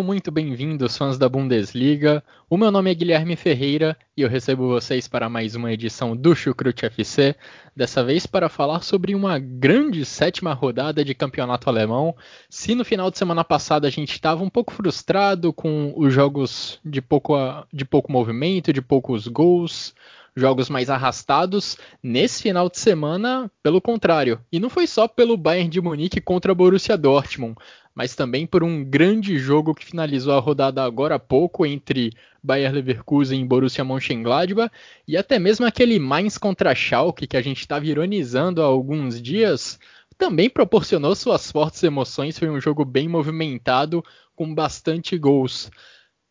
[0.00, 2.24] Sejam muito bem-vindos, fãs da Bundesliga.
[2.48, 6.34] O meu nome é Guilherme Ferreira e eu recebo vocês para mais uma edição do
[6.34, 7.36] Chucrute FC,
[7.76, 12.16] dessa vez para falar sobre uma grande sétima rodada de campeonato alemão.
[12.48, 16.80] Se no final de semana passada a gente estava um pouco frustrado com os jogos
[16.82, 17.34] de pouco,
[17.70, 19.94] de pouco movimento, de poucos gols,
[20.36, 21.76] jogos mais arrastados.
[22.02, 24.40] Nesse final de semana, pelo contrário.
[24.50, 27.56] E não foi só pelo Bayern de Munique contra Borussia Dortmund
[27.94, 32.72] mas também por um grande jogo que finalizou a rodada agora há pouco entre Bayer
[32.72, 34.72] Leverkusen e Borussia Mönchengladbach
[35.06, 39.78] e até mesmo aquele Mainz contra Schalke que a gente estava ironizando há alguns dias,
[40.16, 44.04] também proporcionou suas fortes emoções, foi um jogo bem movimentado
[44.36, 45.70] com bastante gols.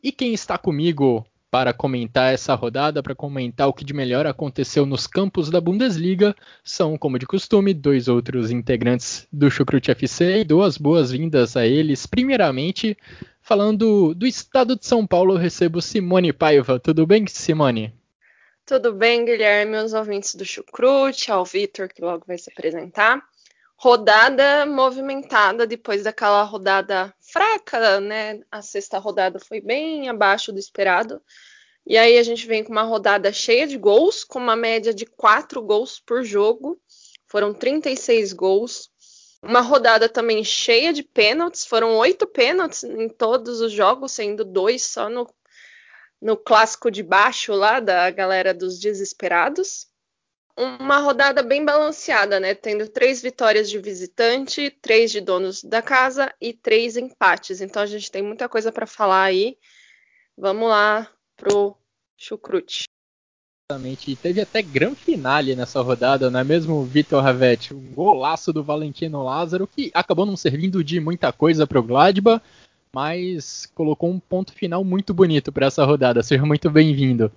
[0.01, 4.85] E quem está comigo para comentar essa rodada, para comentar o que de melhor aconteceu
[4.85, 10.43] nos campos da Bundesliga, são, como de costume, dois outros integrantes do Chucrute FC e
[10.43, 12.05] duas boas-vindas a eles.
[12.05, 12.97] Primeiramente,
[13.41, 16.79] falando do estado de São Paulo, recebo Simone Paiva.
[16.79, 17.93] Tudo bem, Simone?
[18.65, 23.19] Tudo bem, Guilherme, os ouvintes do Chucrute, ao Vitor, que logo vai se apresentar.
[23.75, 28.41] Rodada movimentada depois daquela rodada fraca, né?
[28.51, 31.21] A sexta rodada foi bem abaixo do esperado.
[31.85, 35.05] E aí a gente vem com uma rodada cheia de gols, com uma média de
[35.05, 36.79] 4 gols por jogo.
[37.27, 38.89] Foram 36 gols.
[39.41, 41.65] Uma rodada também cheia de pênaltis.
[41.65, 45.27] Foram oito pênaltis em todos os jogos, sendo dois só no,
[46.21, 49.89] no clássico de baixo lá da galera dos desesperados
[50.59, 52.53] uma rodada bem balanceada, né?
[52.53, 57.61] Tendo três vitórias de visitante, três de donos da casa e três empates.
[57.61, 59.57] Então a gente tem muita coisa para falar aí.
[60.37, 61.77] Vamos lá pro
[62.17, 62.83] chucrute.
[63.71, 64.11] Exatamente.
[64.11, 67.73] E teve até grande finale nessa rodada, não é mesmo, Vitor Ravetti?
[67.73, 72.43] Um golaço do Valentino Lázaro, que acabou não servindo de muita coisa para o Gladbach,
[72.93, 76.21] mas colocou um ponto final muito bonito para essa rodada.
[76.21, 77.31] Seja muito bem-vindo.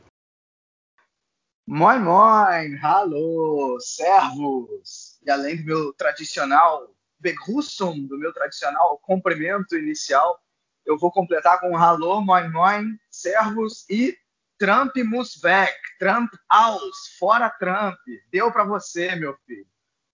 [1.64, 5.18] Moin, moin, hallo, servos!
[5.24, 10.40] E além do meu tradicional Begrüßung, do meu tradicional cumprimento inicial,
[10.84, 14.18] eu vou completar com hallo, moin, moin, servos e
[14.58, 17.96] Trump muss weg, Trump aus, fora Trump.
[18.32, 19.66] Deu para você, meu filho.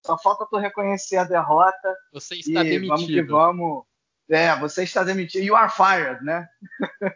[0.05, 1.97] Só falta tu reconhecer a derrota.
[2.13, 2.89] Você está e demitido.
[2.89, 3.85] Vamos que vamos.
[4.29, 5.45] É, você está demitido.
[5.45, 6.47] You are fired, né?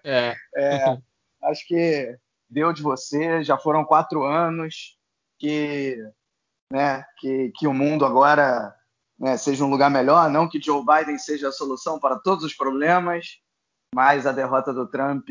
[0.02, 0.34] É.
[0.56, 0.98] é
[1.42, 2.18] acho que
[2.52, 3.42] deu de você.
[3.42, 4.98] Já foram quatro anos
[5.38, 5.96] que,
[6.70, 8.74] né, que, que o mundo agora
[9.18, 10.30] né, seja um lugar melhor.
[10.30, 13.38] Não que Joe Biden seja a solução para todos os problemas,
[13.94, 15.28] mas a derrota do Trump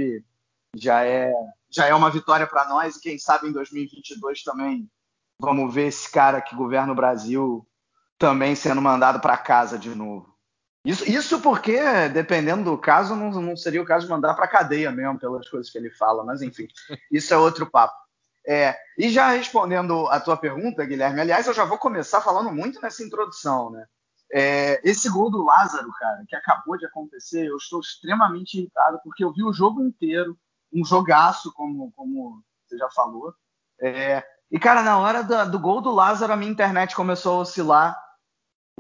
[0.76, 1.32] já é,
[1.70, 2.96] já é uma vitória para nós.
[2.96, 4.90] E quem sabe em 2022 também
[5.40, 7.68] vamos ver esse cara que governa o Brasil
[8.18, 10.31] também sendo mandado para casa de novo.
[10.84, 11.78] Isso, isso porque,
[12.10, 15.72] dependendo do caso, não, não seria o caso de mandar para cadeia mesmo, pelas coisas
[15.72, 16.68] que ele fala, mas enfim,
[17.12, 17.94] isso é outro papo.
[18.48, 22.82] É, e já respondendo a tua pergunta, Guilherme, aliás, eu já vou começar falando muito
[22.82, 23.86] nessa introdução, né?
[24.34, 29.24] É, esse gol do Lázaro, cara, que acabou de acontecer, eu estou extremamente irritado, porque
[29.24, 30.36] eu vi o jogo inteiro,
[30.74, 33.36] um jogaço, como, como você já falou.
[33.80, 37.42] É, e, cara, na hora do, do gol do Lázaro, a minha internet começou a
[37.42, 37.98] oscilar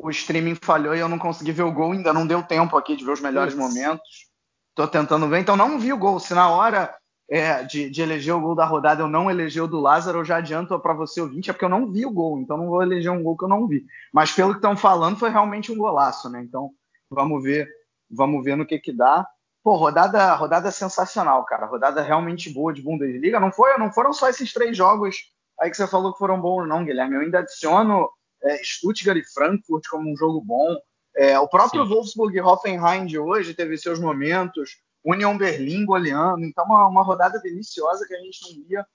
[0.04, 2.96] o streaming falhou e eu não consegui ver o gol, ainda não deu tempo aqui
[2.96, 4.32] de ver os melhores momentos.
[4.74, 6.20] Tô tentando ver, então não vi o gol.
[6.20, 6.94] Se na hora
[7.30, 10.26] é, de, de, eleger o gol da rodada eu não eleger o do Lázaro, eu
[10.26, 12.82] já adianto para você ouvinte, é porque eu não vi o gol, então não vou
[12.82, 13.86] eleger um gol que eu não vi.
[14.12, 16.42] Mas pelo que estão falando, foi realmente um golaço, né?
[16.42, 16.72] Então
[17.10, 17.70] vamos ver,
[18.10, 19.28] vamos ver no que que dá.
[19.64, 21.68] Pô, rodada, rodada sensacional, cara.
[21.68, 23.40] Rodada realmente boa de Bundesliga.
[23.40, 25.18] Não foi, não foram só esses três jogos
[25.60, 27.16] aí que você falou que foram bons, não, Guilherme.
[27.16, 28.10] Eu ainda adiciono
[28.44, 30.78] é, Stuttgart e Frankfurt como um jogo bom.
[31.16, 31.90] É, o próprio Sim.
[31.90, 34.78] Wolfsburg e Hoffenheim de hoje teve seus momentos.
[35.04, 36.46] União Berlim goleando.
[36.46, 38.86] Então, uma, uma rodada deliciosa que a gente não via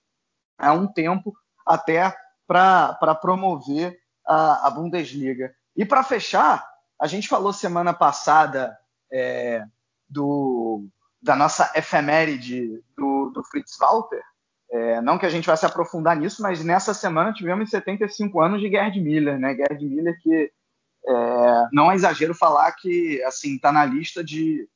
[0.58, 2.16] há um tempo até
[2.46, 5.54] para promover a, a, Bundesliga.
[5.76, 6.66] E para fechar,
[7.00, 8.76] a gente falou semana passada
[9.12, 9.64] é,
[10.08, 10.86] do,
[11.20, 14.22] da nossa efeméride do, do Fritz Walter,
[14.76, 18.60] É, não que a gente vai se aprofundar nisso, mas nessa semana tivemos 75 anos
[18.60, 19.54] de Gerd Miller, né?
[19.54, 20.52] Gerd Miller que
[21.08, 24.68] é, não é exagero falar que assim está na lista de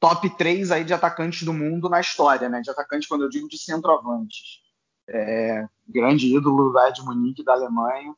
[0.00, 2.62] top 3 aí de atacantes do mundo na história, né?
[2.62, 4.62] De atacantes, quando eu digo de centroavantes.
[5.06, 8.14] É, grande ídolo do Bayern de Munique da Alemanha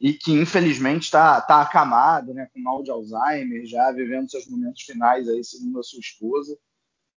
[0.00, 2.48] e que infelizmente está tá acamado, né?
[2.54, 6.56] Com mal de Alzheimer, já vivendo seus momentos finais aí, segundo a sua esposa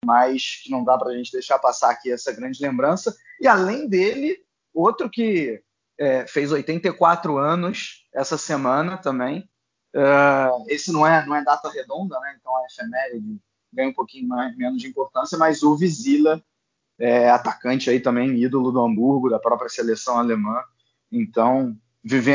[0.06, 3.16] mas que não dá para a gente deixar passar aqui essa grande lembrança.
[3.40, 4.38] E além dele,
[4.74, 5.62] outro que
[5.98, 9.50] é, fez 84 anos essa semana também.
[9.94, 12.38] Uh, esse não é, não é data redonda, né?
[12.40, 13.42] então a efeméride
[13.74, 16.44] ganha um pouquinho mais, menos de importância, mas o Vizila,
[17.00, 20.62] é, atacante aí também, ídolo do Hamburgo, da própria seleção alemã.
[21.12, 22.34] Então, vive,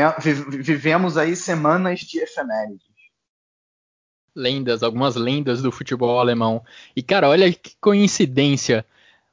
[0.61, 2.94] vivemos aí semanas de efeméride
[4.35, 6.63] lendas, algumas lendas do futebol alemão.
[6.95, 8.85] E, cara, olha que coincidência.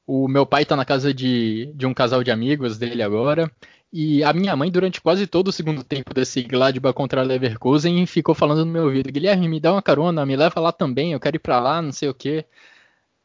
[0.06, 3.50] O meu pai tá na casa de, de um casal de amigos dele agora.
[3.92, 8.34] E a minha mãe, durante quase todo o segundo tempo desse Gladbach contra Leverkusen, ficou
[8.34, 11.36] falando no meu ouvido: Guilherme, me dá uma carona, me leva lá também, eu quero
[11.36, 12.46] ir pra lá, não sei o quê.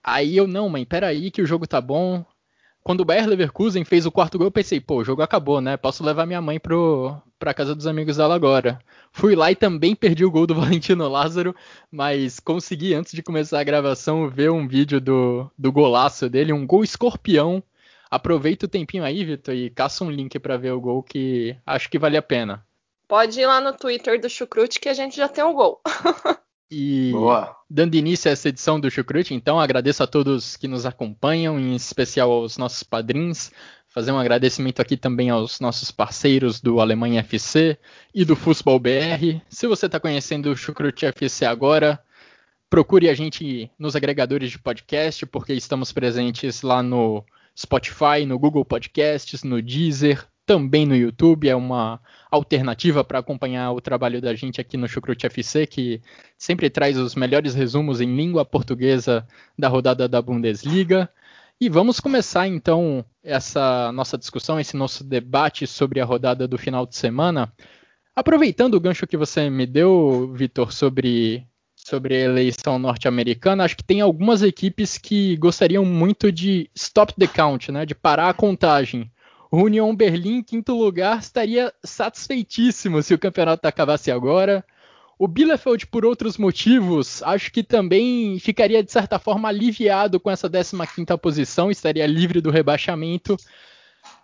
[0.04, 2.26] Aí eu, não, mãe, peraí que o jogo tá bom,
[2.88, 5.75] quando o Bayer Leverkusen fez o quarto gol, eu pensei, pô, o jogo acabou, né?
[5.75, 8.80] Posso levar minha mãe pro, pra casa dos amigos dela agora.
[9.12, 11.54] Fui lá e também perdi o gol do Valentino Lázaro,
[11.92, 16.66] mas consegui, antes de começar a gravação, ver um vídeo do, do golaço dele, um
[16.66, 17.62] gol escorpião.
[18.10, 21.90] Aproveita o tempinho aí, Vitor, e caça um link para ver o gol que acho
[21.90, 22.66] que vale a pena.
[23.06, 25.81] Pode ir lá no Twitter do Chucrute que a gente já tem o gol.
[26.69, 27.56] E Boa.
[27.69, 31.75] dando início a essa edição do Chucrute, então agradeço a todos que nos acompanham, em
[31.75, 33.52] especial aos nossos padrinhos.
[33.88, 37.78] Fazer um agradecimento aqui também aos nossos parceiros do Alemanha FC
[38.14, 39.42] e do Futebol BR.
[39.50, 42.00] Se você está conhecendo o Chucrute FC agora,
[42.69, 47.24] procure a gente nos agregadores de podcast, porque estamos presentes lá no
[47.58, 52.00] Spotify, no Google Podcasts, no Deezer, também no YouTube, é uma
[52.32, 56.02] alternativa para acompanhar o trabalho da gente aqui no Chucrute FC, que
[56.38, 59.28] sempre traz os melhores resumos em língua portuguesa
[59.60, 61.10] da rodada da Bundesliga.
[61.60, 66.86] E vamos começar então essa nossa discussão, esse nosso debate sobre a rodada do final
[66.86, 67.52] de semana.
[68.16, 71.46] Aproveitando o gancho que você me deu, Vitor, sobre,
[71.76, 77.28] sobre a eleição norte-americana, acho que tem algumas equipes que gostariam muito de stop the
[77.28, 79.12] count, né, de parar a contagem
[79.52, 84.64] o União Berlim, em quinto lugar, estaria satisfeitíssimo se o campeonato acabasse agora.
[85.18, 90.50] O Bielefeld, por outros motivos, acho que também ficaria, de certa forma, aliviado com essa
[90.50, 93.36] 15ª posição, estaria livre do rebaixamento.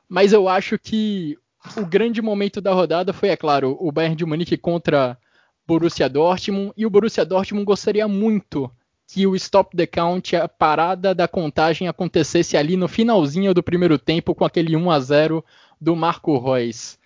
[0.07, 1.37] Mas eu acho que
[1.77, 5.17] o grande momento da rodada foi, é claro, o Bayern de Munique contra
[5.65, 8.69] Borussia Dortmund, e o Borussia Dortmund gostaria muito
[9.07, 13.97] que o stop the count, a parada da contagem acontecesse ali no finalzinho do primeiro
[13.99, 15.45] tempo com aquele 1 a 0
[15.79, 16.97] do Marco Reus.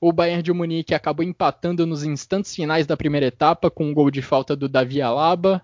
[0.00, 4.10] O Bayern de Munique acabou empatando nos instantes finais da primeira etapa com um gol
[4.10, 5.62] de falta do Davi Alaba.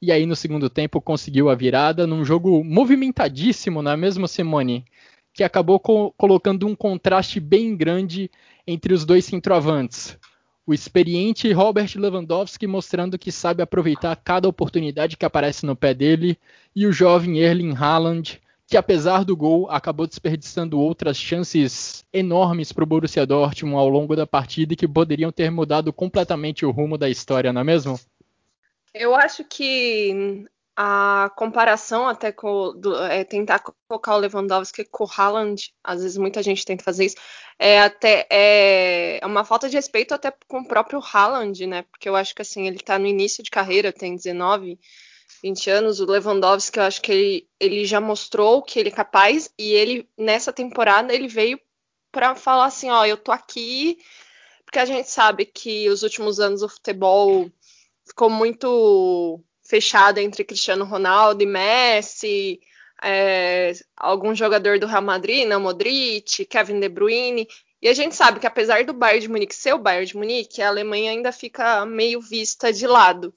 [0.00, 4.84] E aí no segundo tempo conseguiu a virada num jogo movimentadíssimo, não é mesmo, Simone?
[5.32, 8.30] Que acabou co colocando um contraste bem grande
[8.66, 10.18] entre os dois centroavantes
[10.66, 16.38] o experiente Robert Lewandowski mostrando que sabe aproveitar cada oportunidade que aparece no pé dele,
[16.74, 22.84] e o jovem Erling Haaland, que apesar do gol acabou desperdiçando outras chances enormes para
[22.84, 26.96] o Borussia Dortmund ao longo da partida e que poderiam ter mudado completamente o rumo
[26.96, 28.00] da história, não é mesmo?
[28.94, 35.10] Eu acho que a comparação até com do, é, tentar colocar o Lewandowski com o
[35.10, 37.16] Haaland, às vezes muita gente tenta fazer isso,
[37.58, 41.82] é até é, é uma falta de respeito até com o próprio Haaland, né?
[41.82, 44.78] Porque eu acho que assim, ele tá no início de carreira, tem 19,
[45.42, 49.52] 20 anos, o Lewandowski, eu acho que ele, ele já mostrou que ele é capaz
[49.58, 51.60] e ele nessa temporada ele veio
[52.10, 53.98] para falar assim, ó, eu tô aqui
[54.72, 57.50] porque a gente sabe que os últimos anos o futebol
[58.06, 62.60] ficou muito fechada entre Cristiano Ronaldo e Messi,
[63.02, 67.48] é, algum jogador do Real Madrid, não, Modric, Kevin De Bruyne.
[67.80, 70.60] E a gente sabe que apesar do Bayern de Munique ser o Bayern de Munique,
[70.60, 73.32] a Alemanha ainda fica meio vista de lado.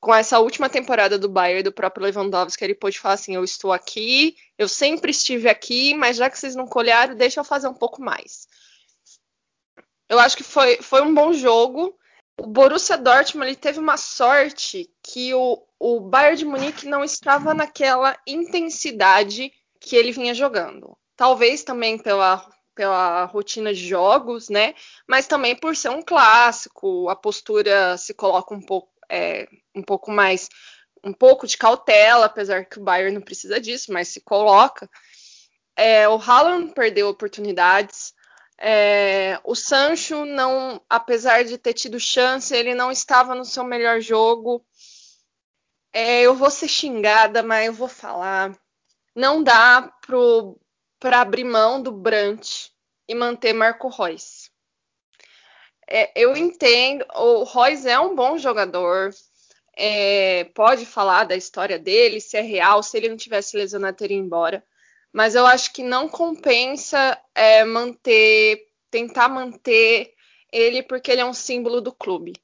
[0.00, 3.70] Com essa última temporada do Bayern, do próprio Lewandowski, ele pôde falar assim: eu estou
[3.70, 7.74] aqui, eu sempre estive aqui, mas já que vocês não colharam, deixa eu fazer um
[7.74, 8.48] pouco mais.
[10.08, 11.97] Eu acho que foi, foi um bom jogo
[12.38, 17.52] o Borussia Dortmund ele teve uma sorte que o, o Bayern de Munique não estava
[17.52, 20.96] naquela intensidade que ele vinha jogando.
[21.16, 24.74] Talvez também pela, pela rotina de jogos, né?
[25.06, 30.12] Mas também por ser um clássico, a postura se coloca um pouco, é, um pouco
[30.12, 30.48] mais,
[31.02, 34.88] um pouco de cautela, apesar que o Bayern não precisa disso, mas se coloca.
[35.76, 38.14] é, o Haaland perdeu oportunidades.
[38.60, 44.00] É, o Sancho não, apesar de ter tido chance, ele não estava no seu melhor
[44.00, 44.64] jogo.
[45.92, 48.58] É, eu vou ser xingada, mas eu vou falar.
[49.14, 49.92] Não dá
[50.98, 52.72] para abrir mão do Brandt
[53.06, 54.50] e manter Marco Reus.
[55.86, 59.10] É, eu entendo, o Reus é um bom jogador,
[59.74, 64.16] é, pode falar da história dele, se é real, se ele não tivesse lesionado, teria
[64.16, 64.62] ido embora.
[65.12, 70.14] Mas eu acho que não compensa é, manter, tentar manter
[70.52, 72.34] ele porque ele é um símbolo do clube.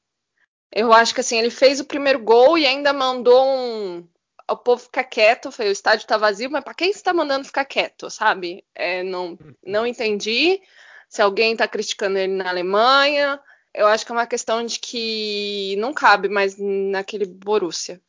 [0.72, 4.08] Eu acho que assim, ele fez o primeiro gol e ainda mandou um.
[4.50, 7.46] O povo ficar quieto, foi, o estádio tá vazio, mas para quem você tá mandando
[7.46, 8.62] ficar quieto, sabe?
[8.74, 10.60] É, não, não entendi
[11.08, 13.40] se alguém tá criticando ele na Alemanha.
[13.72, 18.00] Eu acho que é uma questão de que não cabe mais naquele Borussia.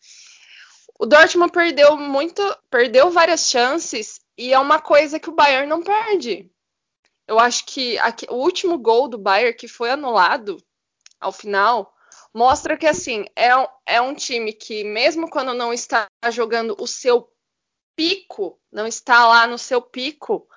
[1.00, 5.84] O Dortmund perdeu muito, perdeu várias chances e é uma coisa que o Bayern não
[5.84, 6.51] perde.
[7.27, 10.58] Eu acho que aqui, o último gol do Bayern que foi anulado
[11.20, 11.94] ao final
[12.34, 13.50] mostra que assim é,
[13.86, 17.30] é um time que mesmo quando não está jogando o seu
[17.96, 20.48] pico, não está lá no seu pico,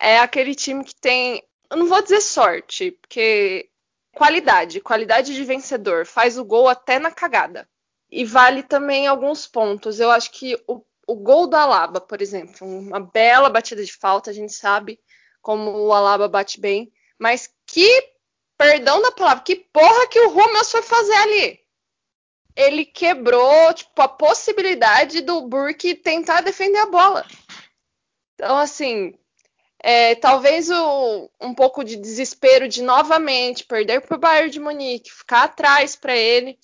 [0.00, 3.70] é aquele time que tem, eu não vou dizer sorte, porque
[4.14, 7.68] qualidade, qualidade de vencedor, faz o gol até na cagada.
[8.10, 10.00] E vale também alguns pontos.
[10.00, 14.30] Eu acho que o, o gol do Alaba, por exemplo, uma bela batida de falta,
[14.30, 15.00] a gente sabe
[15.40, 18.12] como o Alaba bate bem, mas que
[18.58, 21.60] perdão da palavra, que porra que o Rummels foi fazer ali?
[22.54, 27.24] Ele quebrou, tipo, a possibilidade do Burke tentar defender a bola.
[28.34, 29.14] Então, assim,
[29.80, 35.10] é, talvez o, um pouco de desespero de novamente perder para o Bayern de Munique,
[35.10, 36.58] ficar atrás para ele.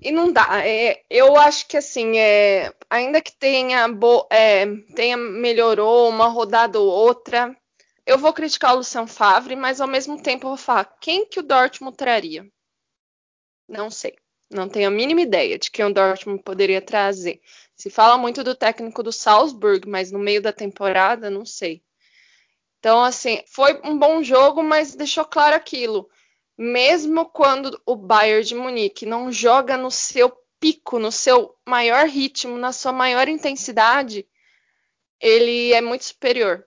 [0.00, 0.66] E não dá.
[0.66, 3.86] É, eu acho que assim, é, ainda que tenha,
[4.30, 7.56] é, tenha melhorou uma rodada ou outra,
[8.06, 11.40] eu vou criticar o Luciano Favre, mas ao mesmo tempo eu vou falar quem que
[11.40, 12.46] o Dortmund traria.
[13.68, 14.14] Não sei.
[14.50, 17.40] Não tenho a mínima ideia de quem o Dortmund poderia trazer.
[17.74, 21.82] Se fala muito do técnico do Salzburg, mas no meio da temporada, não sei.
[22.78, 26.08] Então, assim, foi um bom jogo, mas deixou claro aquilo.
[26.56, 32.56] Mesmo quando o Bayern de Munique não joga no seu pico, no seu maior ritmo,
[32.56, 34.26] na sua maior intensidade,
[35.20, 36.64] ele é muito superior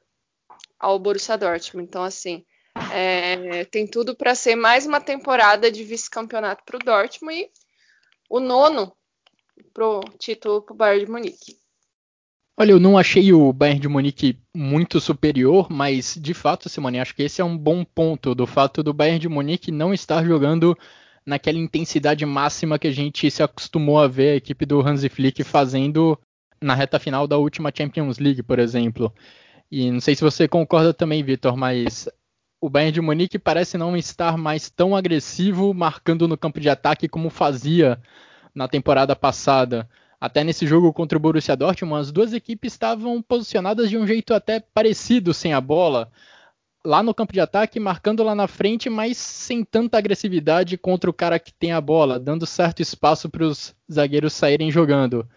[0.79, 1.87] ao Borussia Dortmund.
[1.87, 2.45] Então, assim,
[2.93, 7.51] é, tem tudo para ser mais uma temporada de vice-campeonato para o Dortmund e
[8.29, 8.95] o nono
[9.73, 11.66] pro título para o Bayern de Munique.
[12.59, 17.13] Olha, eu não achei o Bayern de Munique muito superior, mas de fato, Simone, acho
[17.13, 20.75] que esse é um bom ponto do fato do Bayern de Munique não estar jogando
[21.23, 25.43] naquela intensidade máxima que a gente se acostumou a ver a equipe do Hansi Flick
[25.43, 26.19] fazendo
[26.59, 29.13] na reta final da última Champions League, por exemplo.
[29.69, 32.09] E não sei se você concorda também, Vitor, mas
[32.59, 37.07] o Bayern de Munique parece não estar mais tão agressivo marcando no campo de ataque
[37.07, 38.01] como fazia
[38.55, 39.87] na temporada passada.
[40.19, 44.33] Até nesse jogo contra o Borussia Dortmund, as duas equipes estavam posicionadas de um jeito
[44.33, 46.11] até parecido sem a bola.
[46.83, 51.13] Lá no campo de ataque, marcando lá na frente, mas sem tanta agressividade contra o
[51.13, 55.27] cara que tem a bola, dando certo espaço para os zagueiros saírem jogando.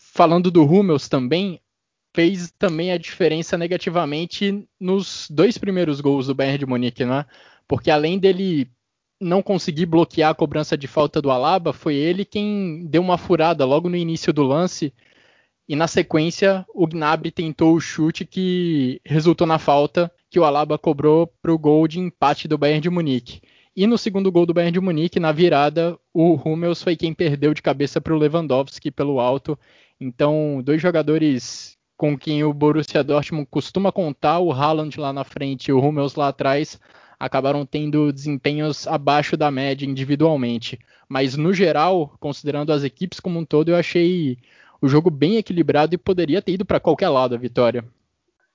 [0.00, 1.60] Falando do Hummels também,
[2.14, 7.26] fez também a diferença negativamente nos dois primeiros gols do Bayern de Munique, né?
[7.66, 8.70] Porque além dele
[9.20, 13.64] não conseguir bloquear a cobrança de falta do Alaba, foi ele quem deu uma furada
[13.64, 14.92] logo no início do lance.
[15.68, 20.78] E na sequência, o Gnabry tentou o chute que resultou na falta que o Alaba
[20.78, 23.42] cobrou para o gol de empate do Bayern de Munique.
[23.76, 27.54] E no segundo gol do Bayern de Munique, na virada, o Hummels foi quem perdeu
[27.54, 29.58] de cabeça para o Lewandowski pelo alto.
[30.00, 35.68] Então, dois jogadores com quem o Borussia Dortmund costuma contar, o Haaland lá na frente
[35.68, 36.80] e o Hummels lá atrás,
[37.20, 40.78] acabaram tendo desempenhos abaixo da média individualmente.
[41.06, 44.38] Mas no geral, considerando as equipes como um todo, eu achei
[44.80, 47.84] o jogo bem equilibrado e poderia ter ido para qualquer lado a vitória.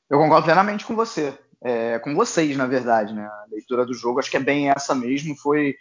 [0.10, 3.26] Eu concordo plenamente com você, é, com vocês, na verdade, né?
[3.26, 5.36] A leitura do jogo acho que é bem essa mesmo.
[5.36, 5.76] Foi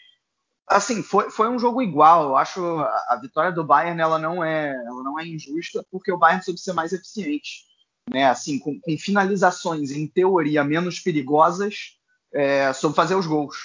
[0.67, 2.25] assim, foi, foi um jogo igual.
[2.25, 6.13] Eu acho a, a vitória do Bayern ela não é, ela não é injusta porque
[6.13, 7.65] o Bayern soube ser mais eficiente,
[8.11, 8.27] né?
[8.27, 11.99] Assim, com, com finalizações em teoria menos perigosas,
[12.35, 13.57] é, soube fazer os gols,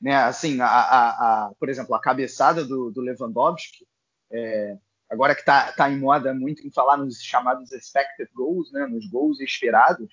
[0.00, 0.16] né?
[0.16, 1.08] Assim, a, a,
[1.46, 3.86] a por exemplo, a cabeçada do, do Lewandowski,
[4.32, 4.76] é,
[5.08, 8.86] agora que está tá em moda muito em falar nos chamados expected goals, né?
[8.86, 10.10] Nos gols esperados,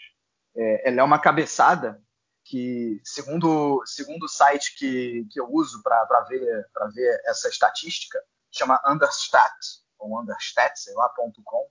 [0.56, 2.02] é, ela é uma cabeçada
[2.46, 8.80] que, segundo, segundo o site que, que eu uso para ver, ver essa estatística, chama
[8.86, 9.56] Understat,
[9.98, 11.10] ou Understat, sei lá,
[11.44, 11.68] .com,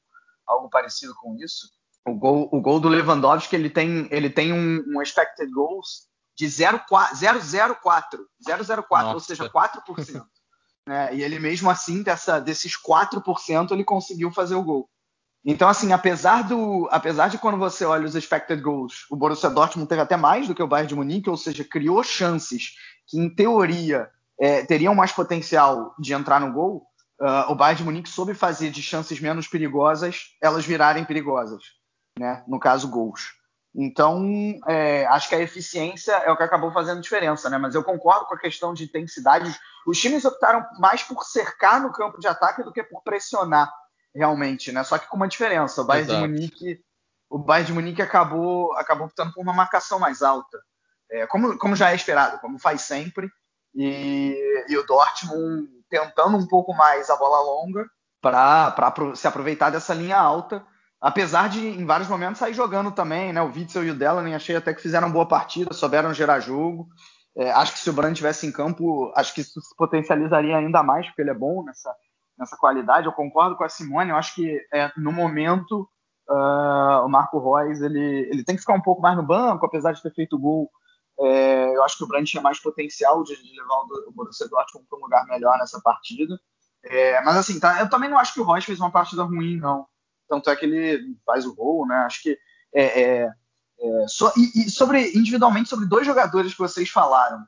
[0.47, 1.69] algo parecido com isso,
[2.07, 6.47] O gol, o gol do Lewandowski ele tem, ele tem um, um expected goals de
[6.47, 6.81] 0,04,
[8.49, 10.25] 0,04, ou seja, 4%.
[10.87, 11.15] né?
[11.15, 14.89] E ele mesmo assim, dessa, desses 4%, ele conseguiu fazer o gol.
[15.45, 19.89] Então, assim, apesar, do, apesar de quando você olha os expected goals, o Borussia Dortmund
[19.89, 22.77] teve até mais do que o Bayern de Munique, ou seja, criou chances
[23.09, 24.09] que, em teoria,
[24.39, 26.87] é, teriam mais potencial de entrar no gol,
[27.21, 31.63] uh, o Bayern de Munique soube fazer de chances menos perigosas elas virarem perigosas,
[32.17, 32.45] né?
[32.47, 33.35] no caso, gols.
[33.75, 34.23] Então,
[34.69, 37.57] é, acho que a eficiência é o que acabou fazendo diferença, né?
[37.57, 39.55] Mas eu concordo com a questão de intensidade.
[39.87, 43.73] Os times optaram mais por cercar no campo de ataque do que por pressionar
[44.15, 44.85] realmente, né?
[44.85, 45.81] Só que com uma diferença.
[45.81, 46.27] O Bayern Exato.
[46.27, 46.85] de Munique,
[47.31, 50.61] o Bayern de Munique acabou, acabou optando por uma marcação mais alta,
[51.11, 53.31] é, como, como já é esperado, como faz sempre.
[53.75, 57.87] E, e o Dortmund tentando um pouco mais a bola longa
[58.21, 58.75] para
[59.15, 60.63] se aproveitar dessa linha alta
[61.03, 63.43] apesar de em vários momentos sair jogando também, né?
[63.43, 66.89] O Witzel e o Delaney achei até que fizeram boa partida, souberam gerar jogo.
[67.37, 70.83] É, acho que se o Brand tivesse em campo, acho que isso se potencializaria ainda
[70.83, 71.93] mais, porque ele é bom nessa,
[72.39, 73.07] nessa qualidade.
[73.07, 75.89] Eu concordo com a Simone, eu acho que é, no momento
[76.31, 79.93] uh, o Marco Reus ele, ele tem que ficar um pouco mais no banco, apesar
[79.93, 80.71] de ter feito gol.
[81.19, 83.75] É, eu acho que o Brand tinha mais potencial de, de levar
[84.07, 86.39] o Borussia Dortmund para um lugar melhor nessa partida.
[86.85, 89.57] É, mas assim, tá, eu também não acho que o Reus fez uma partida ruim,
[89.57, 89.87] não
[90.29, 91.97] tanto é que ele faz o gol, né?
[92.07, 92.39] Acho que
[92.75, 93.29] é, é,
[93.81, 97.45] é so, e, e, sobre individualmente sobre dois jogadores que vocês falaram.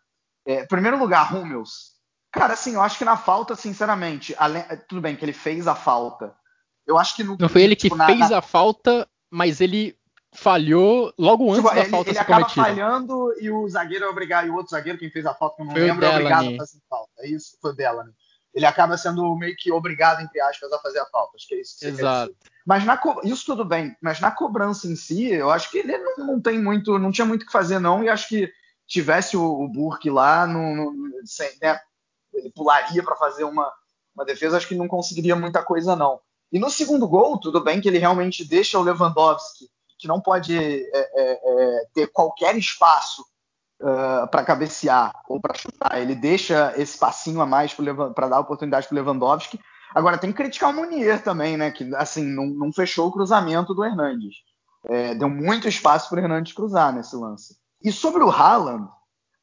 [0.47, 1.95] É, primeiro lugar, Hummels.
[2.31, 5.75] Cara, assim, eu acho que na falta, sinceramente, além, tudo bem que ele fez a
[5.75, 6.35] falta.
[6.87, 8.39] Eu acho que no, não foi ele tipo, que na, fez na...
[8.39, 9.97] a falta, mas ele
[10.35, 12.67] falhou logo antes tipo, da ele, falta ele ser acaba cometida.
[12.67, 15.63] falhando e o zagueiro é obrigado, e o outro zagueiro, quem fez a falta, que
[15.63, 17.13] eu não foi lembro, é obrigado a fazer falta.
[17.21, 18.13] É isso, foi dela, né?
[18.55, 21.37] Ele acaba sendo meio que obrigado, entre aspas, a fazer a falta.
[21.37, 21.79] Acho que é isso.
[21.79, 22.35] Que Exato.
[22.65, 26.27] Mas na isso tudo bem, mas na cobrança em si, eu acho que ele não,
[26.27, 28.51] não tem muito, não tinha muito o que fazer não, e acho que
[28.87, 31.79] tivesse o, o Burke lá, no, no, sem, né,
[32.33, 33.71] ele pularia para fazer uma,
[34.15, 36.21] uma defesa, acho que não conseguiria muita coisa não.
[36.51, 40.57] E no segundo gol, tudo bem que ele realmente deixa o Lewandowski, que não pode
[40.57, 43.25] é, é, é, ter qualquer espaço
[43.85, 48.89] uh, para cabecear ou para chutar, ele deixa esse passinho a mais para dar oportunidade
[48.89, 49.61] para Lewandowski,
[49.95, 51.71] Agora, tem que criticar o Munier também, né?
[51.71, 54.35] Que, assim, não, não fechou o cruzamento do Hernandes.
[54.87, 57.57] É, deu muito espaço para o Hernandes cruzar nesse lance.
[57.83, 58.89] E sobre o Haaland,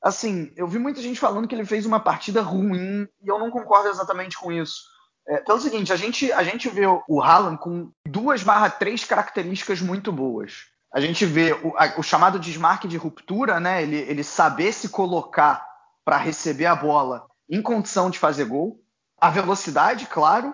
[0.04, 3.50] assim, eu vi muita gente falando que ele fez uma partida ruim e eu não
[3.50, 4.84] concordo exatamente com isso.
[5.26, 9.80] É, pelo seguinte, a gente, a gente vê o Haaland com duas barra três características
[9.82, 10.66] muito boas.
[10.94, 13.82] A gente vê o, a, o chamado desmarque de ruptura, né?
[13.82, 15.66] Ele, ele saber se colocar
[16.04, 18.82] para receber a bola em condição de fazer gol
[19.22, 20.52] a velocidade, claro,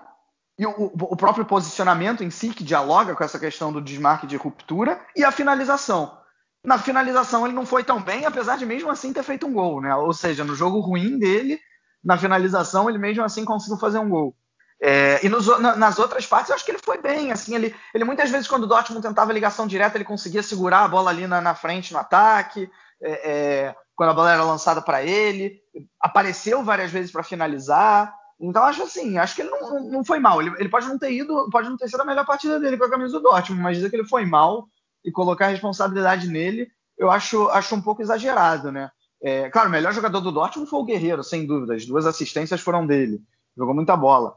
[0.60, 4.36] e o, o, próprio posicionamento em si, que dialoga com essa questão do desmarque de
[4.36, 6.17] ruptura, e a finalização.
[6.65, 9.80] Na finalização ele não foi tão bem, apesar de mesmo assim ter feito um gol,
[9.80, 9.95] né?
[9.95, 11.58] Ou seja, no jogo ruim dele,
[12.04, 14.36] na finalização ele mesmo assim conseguiu fazer um gol.
[14.82, 18.04] É, e nos, nas outras partes eu acho que ele foi bem, assim, ele, ele
[18.04, 21.42] muitas vezes quando o Dortmund tentava ligação direta ele conseguia segurar a bola ali na,
[21.42, 22.70] na frente no ataque,
[23.02, 25.60] é, é, quando a bola era lançada para ele,
[26.00, 30.42] apareceu várias vezes para finalizar, então, acho assim, acho que ele não, não foi mal.
[30.42, 32.86] Ele, ele, pode não ter ido, pode não ter sido a melhor partida dele com
[32.86, 34.68] a camisa do Dortmund, mas dizer que ele foi mal
[35.04, 38.92] e colocar a responsabilidade nele, eu acho, acho um pouco exagerado, né?
[39.22, 41.74] É, claro, o melhor jogador do Dortmund foi o Guerreiro, sem dúvida.
[41.74, 43.20] As duas assistências foram dele.
[43.58, 44.36] Jogou muita bola.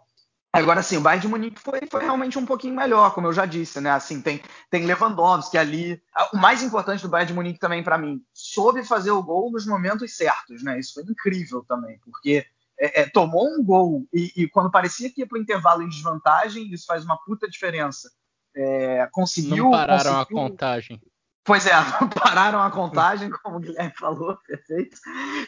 [0.53, 3.47] Agora, sim, o Bayern de Munique foi, foi, realmente um pouquinho melhor, como eu já
[3.47, 3.91] disse, né?
[3.91, 6.03] Assim, tem, tem Lewandowski ali.
[6.33, 9.65] O mais importante do Bayern de Munique também, para mim, soube fazer o gol nos
[9.65, 10.81] momentos certos, né?
[10.81, 12.45] Isso foi incrível também, porque
[12.81, 15.89] é, é, tomou um gol e, e, quando parecia que ia para o intervalo em
[15.89, 18.11] desvantagem, isso faz uma puta diferença.
[18.57, 19.65] É, conseguiu.
[19.65, 20.19] Não pararam conseguiu...
[20.19, 21.01] a contagem.
[21.45, 21.73] Pois é,
[22.21, 24.97] pararam a contagem, como o Guilherme falou, perfeito.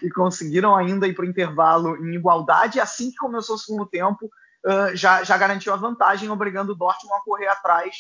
[0.01, 2.79] E conseguiram ainda ir para o intervalo em igualdade.
[2.79, 4.31] E assim que começou o segundo tempo,
[4.67, 7.95] uh, já, já, garantiu a vantagem, obrigando o Dortmund a correr atrás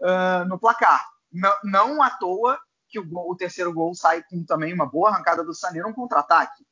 [0.00, 1.06] uh, no placar.
[1.32, 5.10] Não, não à toa que o, gol, o, terceiro gol sai com também uma boa
[5.10, 6.64] arrancada do Sané, um contra-ataque.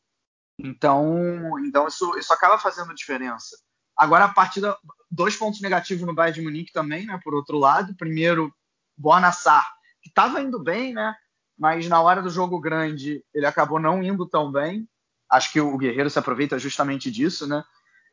[0.59, 3.57] Então, então isso, isso acaba fazendo diferença.
[3.97, 4.77] Agora, a partida,
[5.11, 7.19] dois pontos negativos no Bayern de Munique também, né?
[7.23, 8.53] Por outro lado, primeiro,
[8.97, 9.69] Bonassar,
[10.03, 11.15] que estava indo bem, né?
[11.57, 14.89] Mas na hora do jogo grande ele acabou não indo tão bem.
[15.31, 17.65] Acho que o Guerreiro se aproveita justamente disso, né?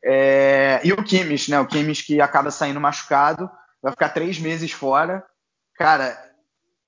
[0.04, 0.80] É...
[0.84, 1.60] E o Kimmich, né?
[1.60, 5.24] O Kimmich que acaba saindo machucado, vai ficar três meses fora.
[5.74, 6.16] Cara,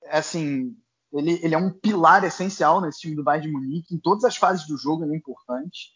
[0.09, 0.75] assim,
[1.13, 3.95] ele, ele é um pilar essencial nesse time do Bayern de Munique.
[3.95, 5.93] Em todas as fases do jogo ele é importante.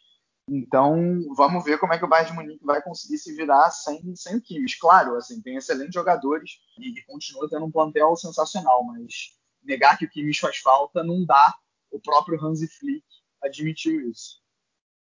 [0.51, 4.15] Então, vamos ver como é que o Bayern de Munique vai conseguir se virar sem,
[4.15, 4.79] sem o Kimmich.
[4.79, 10.05] Claro, assim, tem excelentes jogadores e, e continua tendo um plantel sensacional, mas negar que
[10.05, 11.53] o Kimmich faz falta não dá.
[11.91, 13.05] O próprio Hansi Flick
[13.43, 14.38] admitiu isso.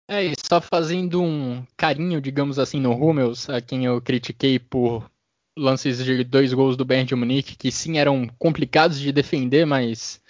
[0.09, 5.11] É, e só fazendo um carinho, digamos assim, no Hummels, a quem eu critiquei por
[5.57, 10.23] lances de dois gols do Bayern de Munique, que sim eram complicados de defender, mas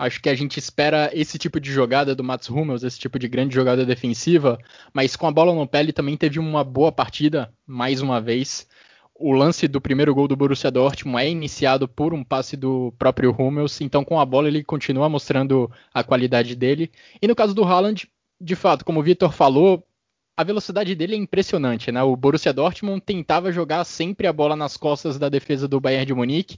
[0.00, 3.28] Acho que a gente espera esse tipo de jogada do Mats Hummels, esse tipo de
[3.28, 4.58] grande jogada defensiva,
[4.94, 8.66] mas com a bola no pé ele também teve uma boa partida, mais uma vez.
[9.14, 13.30] O lance do primeiro gol do Borussia Dortmund é iniciado por um passe do próprio
[13.30, 16.90] Hummels, então com a bola ele continua mostrando a qualidade dele.
[17.20, 18.08] E no caso do Haaland,
[18.40, 19.84] de fato, como o Vitor falou,
[20.36, 22.02] a velocidade dele é impressionante, né?
[22.02, 26.14] O Borussia Dortmund tentava jogar sempre a bola nas costas da defesa do Bayern de
[26.14, 26.56] Munique,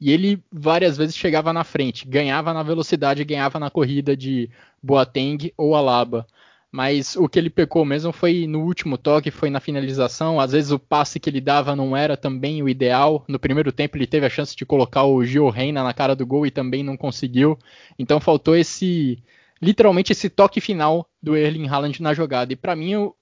[0.00, 4.50] e ele várias vezes chegava na frente, ganhava na velocidade, ganhava na corrida de
[4.82, 6.26] Boateng ou Alaba.
[6.72, 10.40] Mas o que ele pecou mesmo foi no último toque, foi na finalização.
[10.40, 13.24] Às vezes o passe que ele dava não era também o ideal.
[13.28, 16.26] No primeiro tempo ele teve a chance de colocar o Gio Reina na cara do
[16.26, 17.58] gol e também não conseguiu.
[17.98, 19.22] Então faltou esse,
[19.62, 22.52] literalmente esse toque final do Erling Haaland na jogada.
[22.52, 23.14] E para mim o,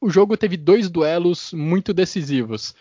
[0.00, 2.74] o jogo teve dois duelos muito decisivos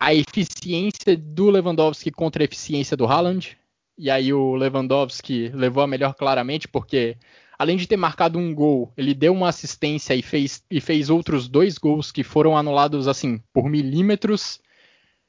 [0.00, 3.58] a eficiência do Lewandowski contra a eficiência do Haaland.
[3.98, 7.18] E aí o Lewandowski levou a melhor claramente, porque
[7.58, 11.46] além de ter marcado um gol, ele deu uma assistência e fez, e fez outros
[11.46, 14.58] dois gols que foram anulados assim por milímetros.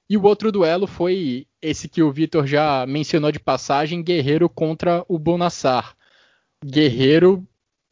[0.10, 5.04] E o outro duelo foi esse que o Vitor já mencionou de passagem, Guerreiro contra
[5.10, 5.98] o Bonassar.
[6.64, 7.48] Guerreiro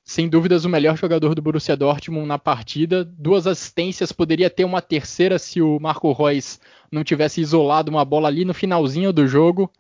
[0.10, 3.05] sem dúvidas o melhor jogador do Borussia Dortmund na partida.
[3.05, 6.60] Duas assistências, poderia ter uma terceira se o Marco Reus
[6.91, 9.71] não tivesse isolado uma bola ali no finalzinho do jogo.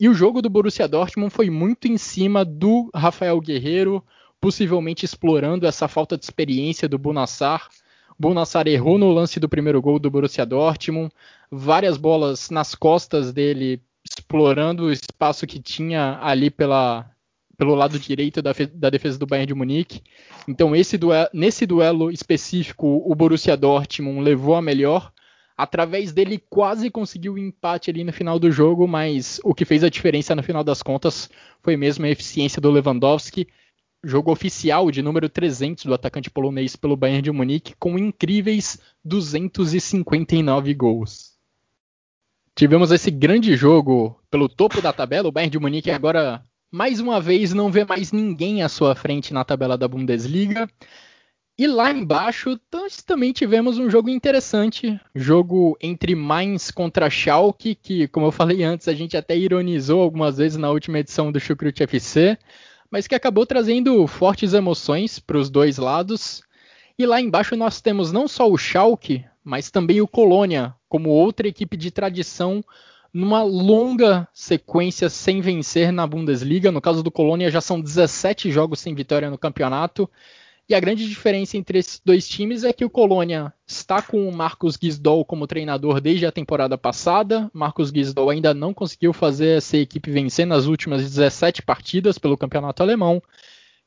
[0.00, 4.04] E o jogo do Borussia Dortmund foi muito em cima do Rafael Guerreiro,
[4.40, 7.68] possivelmente explorando essa falta de experiência do Bunassar.
[8.18, 11.12] Bunassar errou no lance do primeiro gol do Borussia Dortmund,
[11.48, 17.13] várias bolas nas costas dele, explorando o espaço que tinha ali pela,
[17.56, 20.02] pelo lado direito da, da, defesa do Bayern de Munique.
[20.48, 25.12] Então, duelo, nesse duelo específico, o Borussia Dortmund levou a melhor.
[25.56, 29.64] Através dele, quase conseguiu o um empate ali no final do jogo, mas o que
[29.64, 31.30] fez a diferença no final das contas
[31.62, 33.46] foi mesmo a eficiência do Lewandowski.
[34.02, 40.74] Jogo oficial de número 300 do atacante polonês pelo Bayern de Munique, com incríveis 259
[40.74, 41.34] gols.
[42.54, 45.28] Tivemos esse grande jogo pelo topo da tabela.
[45.28, 49.32] O Bayern de Munique agora mais uma vez não vê mais ninguém à sua frente
[49.32, 50.68] na tabela da Bundesliga.
[51.56, 58.08] E lá embaixo nós também tivemos um jogo interessante, jogo entre Mainz contra Schalke, que
[58.08, 61.80] como eu falei antes, a gente até ironizou algumas vezes na última edição do Chucrut
[61.80, 62.36] FC,
[62.90, 66.42] mas que acabou trazendo fortes emoções para os dois lados.
[66.98, 71.46] E lá embaixo nós temos não só o Schalke, mas também o Colônia, como outra
[71.46, 72.64] equipe de tradição
[73.14, 76.72] numa longa sequência sem vencer na Bundesliga.
[76.72, 80.10] No caso do Colônia, já são 17 jogos sem vitória no campeonato.
[80.68, 84.34] E a grande diferença entre esses dois times é que o Colônia está com o
[84.34, 87.48] Marcos Gisdol como treinador desde a temporada passada.
[87.52, 92.82] Marcos Gisdol ainda não conseguiu fazer essa equipe vencer nas últimas 17 partidas pelo campeonato
[92.82, 93.22] alemão.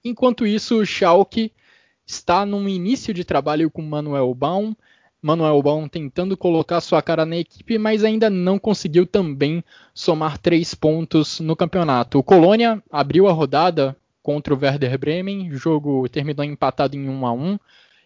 [0.05, 1.51] Enquanto isso, o Schalke
[2.05, 4.73] está num início de trabalho com Manuel Baum
[5.21, 10.75] Manuel Baum tentando colocar sua cara na equipe, mas ainda não conseguiu também somar três
[10.75, 12.19] pontos no campeonato.
[12.19, 17.25] O Colônia abriu a rodada contra o Werder Bremen, o jogo terminou empatado em 1
[17.25, 17.59] a 1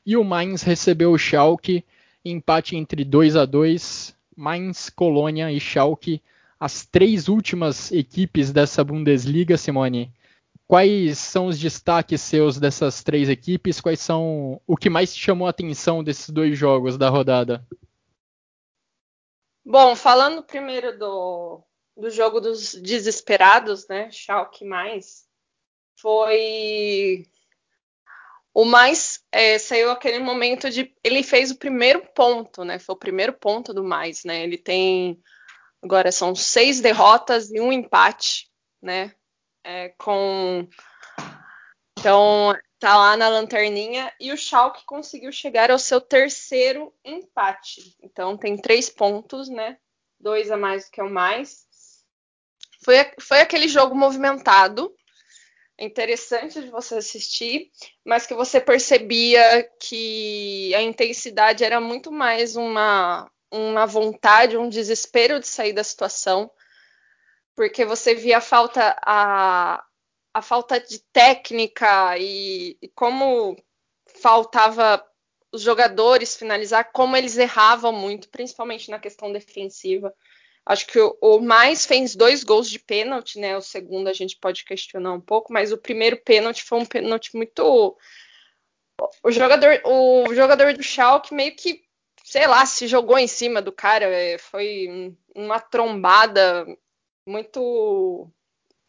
[0.05, 1.83] e o Mainz recebeu o Schalke,
[2.23, 6.21] empate entre 2 a 2 Mainz, Colônia e Schalke,
[6.59, 10.11] as três últimas equipes dessa Bundesliga, Simone,
[10.71, 13.81] Quais são os destaques seus dessas três equipes?
[13.81, 17.67] Quais são o que mais te chamou a atenção desses dois jogos da rodada?
[19.65, 21.61] Bom, falando primeiro do,
[21.97, 24.09] do jogo dos desesperados, né?
[24.11, 25.27] Schalke mais
[25.97, 27.25] foi
[28.53, 32.79] o mais é, saiu aquele momento de ele fez o primeiro ponto, né?
[32.79, 34.41] Foi o primeiro ponto do mais, né?
[34.41, 35.21] Ele tem
[35.81, 38.49] agora são seis derrotas e um empate,
[38.81, 39.13] né?
[39.63, 40.67] É, com.
[41.97, 47.95] Então, tá lá na lanterninha e o Schalke conseguiu chegar ao seu terceiro empate.
[48.01, 49.77] Então, tem três pontos, né?
[50.19, 51.67] Dois a mais do que o mais.
[52.83, 54.91] Foi, foi aquele jogo movimentado,
[55.77, 57.69] interessante de você assistir,
[58.03, 65.39] mas que você percebia que a intensidade era muito mais uma, uma vontade, um desespero
[65.39, 66.51] de sair da situação
[67.55, 69.83] porque você via a falta, a,
[70.33, 73.55] a falta de técnica e, e como
[74.21, 75.03] faltava
[75.51, 80.13] os jogadores finalizar, como eles erravam muito, principalmente na questão defensiva.
[80.65, 83.57] Acho que o, o mais fez dois gols de pênalti, né?
[83.57, 87.35] O segundo a gente pode questionar um pouco, mas o primeiro pênalti foi um pênalti
[87.35, 87.97] muito.
[89.23, 91.83] O jogador, o jogador do Schalke meio que,
[92.23, 94.05] sei lá, se jogou em cima do cara.
[94.05, 96.65] É, foi uma trombada
[97.25, 98.29] muito,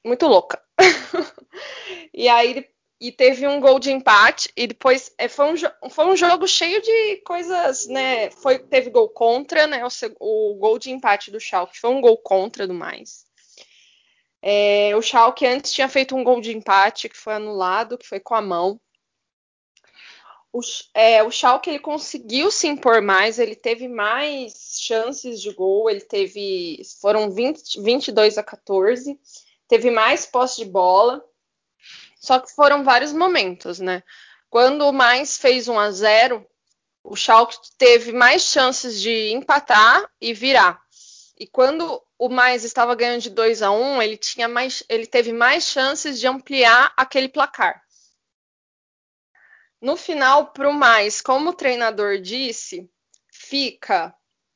[0.05, 0.63] muito louca.
[2.13, 2.67] e aí
[3.03, 6.81] e teve um gol de empate e depois é, foi, um, foi um jogo cheio
[6.81, 8.31] de coisas, né?
[8.31, 9.83] Foi, teve gol contra, né?
[9.85, 13.25] O, o gol de empate do Schalke foi um gol contra do mais.
[14.41, 18.21] É, o Schalke antes tinha feito um gol de empate que foi anulado, que foi
[18.21, 18.81] com a mão.
[20.53, 20.61] O,
[20.93, 26.03] é, o Schalke ele conseguiu se impor mais, ele teve mais chances de gol, ele
[26.03, 29.19] teve foram 20, 22 a 14,
[29.67, 31.25] teve mais posse de bola
[32.23, 34.05] só que foram vários momentos, né?
[34.49, 36.47] Quando o Mais fez 1 a 0,
[37.03, 40.81] o Schalke teve mais chances de empatar e virar.
[41.37, 45.33] E quando o Mais estava ganhando de 2 a 1, ele tinha mais, ele teve
[45.33, 47.82] mais chances de ampliar aquele placar.
[49.83, 52.89] No final, para o Mais, como o treinador disse,
[53.31, 54.15] fica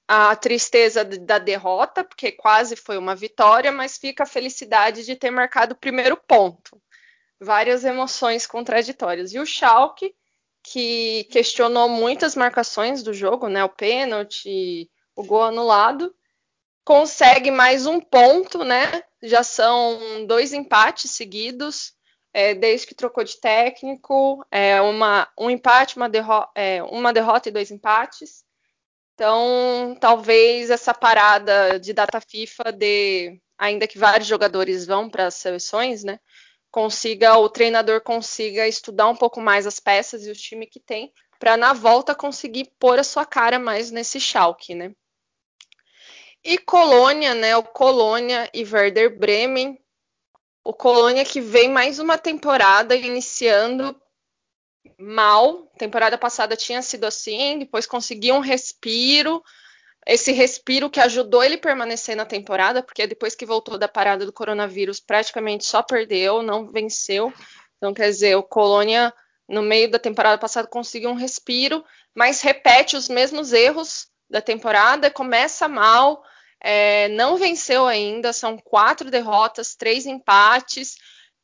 [0.09, 5.31] a tristeza da derrota, porque quase foi uma vitória, mas fica a felicidade de ter
[5.31, 6.81] marcado o primeiro ponto
[7.41, 9.33] várias emoções contraditórias.
[9.33, 10.15] E o Schalke,
[10.63, 16.15] que questionou muitas marcações do jogo, né, o pênalti, o gol anulado,
[16.85, 19.03] consegue mais um ponto, né?
[19.23, 21.95] Já são dois empates seguidos,
[22.37, 27.49] é, desde que trocou de técnico, é, uma, um empate, uma, derro é, uma derrota
[27.49, 28.45] e dois empates.
[29.15, 35.37] Então, talvez essa parada de data FIFA de, ainda que vários jogadores vão para as
[35.37, 36.19] seleções, né?
[36.71, 41.11] consiga o treinador consiga estudar um pouco mais as peças e o time que tem
[41.39, 44.93] para na volta conseguir pôr a sua cara mais nesse Schalke, né?
[46.45, 47.57] E Colônia, né?
[47.57, 49.79] O Colônia e Werder Bremen.
[50.67, 53.95] O Colônia que vem mais uma temporada iniciando
[54.99, 55.71] mal.
[55.79, 59.41] Temporada passada tinha sido assim, depois conseguiu um respiro,
[60.05, 64.33] esse respiro que ajudou ele permanecer na temporada, porque depois que voltou da parada do
[64.33, 67.33] coronavírus, praticamente só perdeu, não venceu.
[67.77, 69.15] Então, quer dizer, o Colônia,
[69.49, 75.13] no meio da temporada passada, conseguiu um respiro, mas repete os mesmos erros da temporada,
[75.13, 76.25] começa mal,
[76.61, 80.97] é, não venceu ainda, são quatro derrotas, três empates,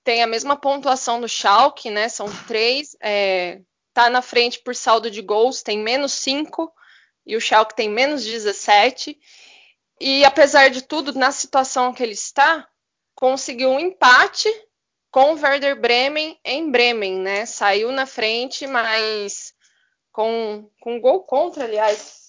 [0.04, 2.08] tem a mesma pontuação do Schalke, né?
[2.08, 3.60] São três, é,
[3.94, 6.72] tá na frente por saldo de gols, tem menos cinco
[7.24, 9.18] e o Schalke tem menos 17.
[10.00, 12.68] E apesar de tudo, na situação que ele está,
[13.14, 14.48] conseguiu um empate
[15.10, 17.46] com o Werder Bremen em Bremen, né?
[17.46, 19.54] Saiu na frente, mas
[20.10, 22.21] com, com gol contra, aliás.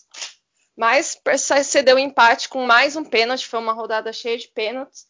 [0.76, 1.20] Mas
[1.64, 5.06] cedeu empate com mais um pênalti, foi uma rodada cheia de pênaltis.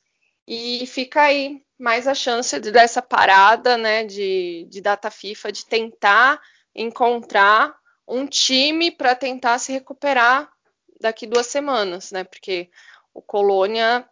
[0.46, 5.66] E fica aí mais a chance de, dessa parada, né, de, de data FIFA, de
[5.66, 6.42] tentar
[6.76, 7.74] encontrar
[8.08, 10.52] um time para tentar se recuperar
[11.00, 12.24] daqui duas semanas, né?
[12.24, 12.70] Porque
[13.14, 14.08] o Colônia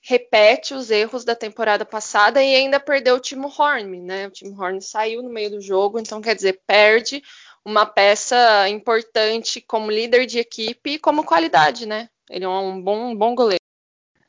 [0.00, 4.26] repete os erros da temporada passada e ainda perdeu o Timo Horn, né?
[4.26, 7.22] O Timo Horn saiu no meio do jogo, então quer dizer, perde
[7.64, 12.08] uma peça importante como líder de equipe e como qualidade, né?
[12.28, 13.62] Ele é um bom, um bom goleiro.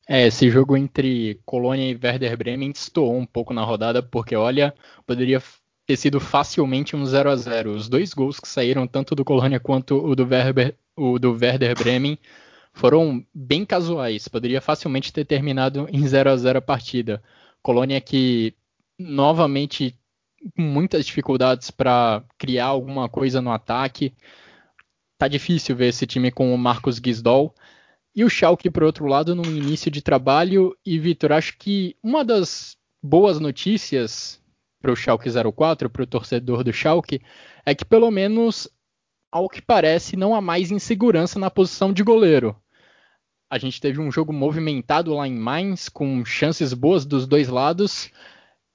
[0.08, 4.74] É, esse jogo entre Colônia e Werder Bremen estourou um pouco na rodada, porque olha,
[5.06, 5.42] poderia
[5.86, 9.60] ter sido facilmente um 0 a 0 Os dois gols que saíram, tanto do Colônia
[9.60, 12.18] quanto o do, Werber, o do Werder Bremen,
[12.74, 14.28] foram bem casuais.
[14.28, 17.24] Poderia facilmente ter terminado em 0 a 0 a partida.
[17.62, 18.54] Colônia que
[19.00, 19.98] novamente
[20.58, 24.14] muitas dificuldades para criar alguma coisa no ataque.
[25.18, 27.54] Tá difícil ver esse time com o Marcos Gisdol.
[28.16, 30.76] E o Schalke, por outro lado, no início de trabalho.
[30.86, 34.42] E, Vitor, acho que uma das boas notícias
[34.82, 37.22] para o Schalke 04, para o torcedor do Schalke,
[37.66, 38.68] é que pelo menos,
[39.32, 42.56] ao que parece, não há mais insegurança na posição de goleiro.
[43.50, 48.12] A gente teve um jogo movimentado lá em Mainz, com chances boas dos dois lados,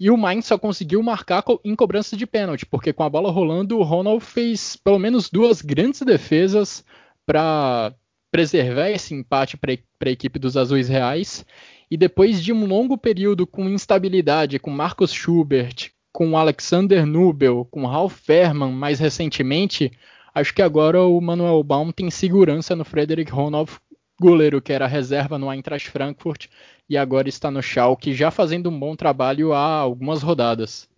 [0.01, 3.79] e o Mainz só conseguiu marcar em cobrança de pênalti, porque com a bola rolando,
[3.79, 6.85] o Ronald fez pelo menos duas grandes defesas
[7.27, 7.93] para
[8.31, 11.45] preservar esse empate para a equipe dos Azuis Reais.
[11.91, 17.87] E depois de um longo período com instabilidade, com Marcos Schubert, com Alexander Nubel, com
[17.87, 19.91] Ralf Fährmann mais recentemente,
[20.35, 23.71] acho que agora o Manuel Baum tem segurança no Frederick Ronald,
[24.21, 26.47] goleiro que era reserva no Eintracht Frankfurt
[26.89, 30.89] e agora está no Schalke, já fazendo um bom trabalho há algumas rodadas.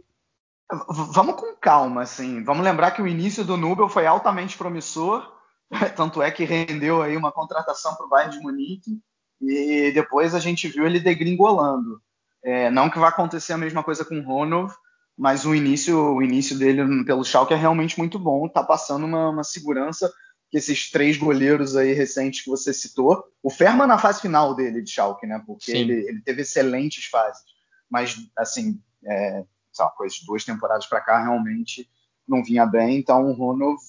[0.88, 2.44] Vamos com calma, assim.
[2.44, 5.26] Vamos lembrar que o início do Nubel foi altamente promissor,
[5.96, 9.00] tanto é que rendeu aí uma contratação para o Bayern de Munique
[9.40, 12.00] e depois a gente viu ele degringolando.
[12.42, 14.72] É, não que vá acontecer a mesma coisa com o Ronald,
[15.16, 18.46] mas o início, o início dele pelo Schalke é realmente muito bom.
[18.46, 20.10] Está passando uma, uma, segurança
[20.50, 23.24] que esses três goleiros aí recentes que você citou.
[23.42, 25.40] O Ferman na fase final dele de Schalke, né?
[25.46, 27.42] Porque ele, ele, teve excelentes fases,
[27.88, 31.88] mas assim, é, sei lá, coisas duas temporadas para cá realmente
[32.26, 32.98] não vinha bem.
[32.98, 33.80] Então o Ronald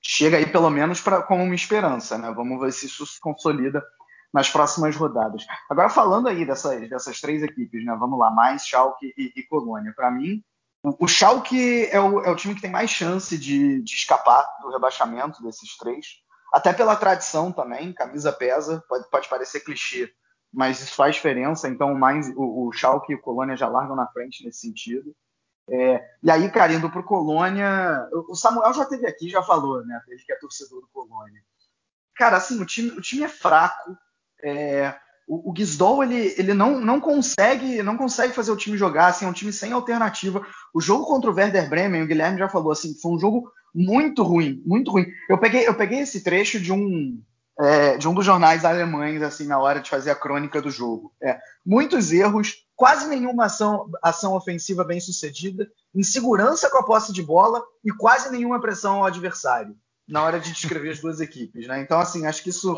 [0.00, 2.32] chega aí pelo menos para como uma esperança, né?
[2.32, 3.82] Vamos ver se isso se consolida
[4.32, 5.44] nas próximas rodadas.
[5.68, 7.96] Agora, falando aí dessas, dessas três equipes, né?
[7.98, 9.92] Vamos lá, mais Schalke e, e Colônia.
[9.94, 10.42] Para mim,
[10.84, 14.46] o, o Schalke é o, é o, time que tem mais chance de, de, escapar
[14.60, 16.22] do rebaixamento desses três.
[16.52, 20.12] Até pela tradição também, camisa pesa, pode, pode parecer clichê,
[20.52, 21.68] mas isso faz diferença.
[21.68, 25.16] Então, mais o, o Schalke e o Colônia já largam na frente nesse sentido.
[25.70, 29.98] É, e aí, cara, indo pro Colônia, o Samuel já teve aqui, já falou, né?
[30.08, 31.42] Ele que é torcedor do Colônia.
[32.14, 33.96] Cara, assim, o time, o time é fraco,
[34.42, 34.94] é,
[35.26, 39.24] o, o Gisdol ele, ele não, não consegue não consegue fazer o time jogar, assim,
[39.24, 40.46] é um time sem alternativa.
[40.72, 44.22] O jogo contra o Werder Bremen, o Guilherme já falou assim, foi um jogo muito
[44.22, 45.06] ruim, muito ruim.
[45.28, 47.20] Eu peguei, eu peguei esse trecho de um
[47.58, 51.12] é, de um dos jornais alemães assim na hora de fazer a crônica do jogo.
[51.22, 57.22] É, muitos erros, quase nenhuma ação, ação ofensiva bem sucedida, insegurança com a posse de
[57.22, 61.80] bola e quase nenhuma pressão ao adversário na hora de descrever as duas equipes, né?
[61.80, 62.74] Então, assim, acho que isso,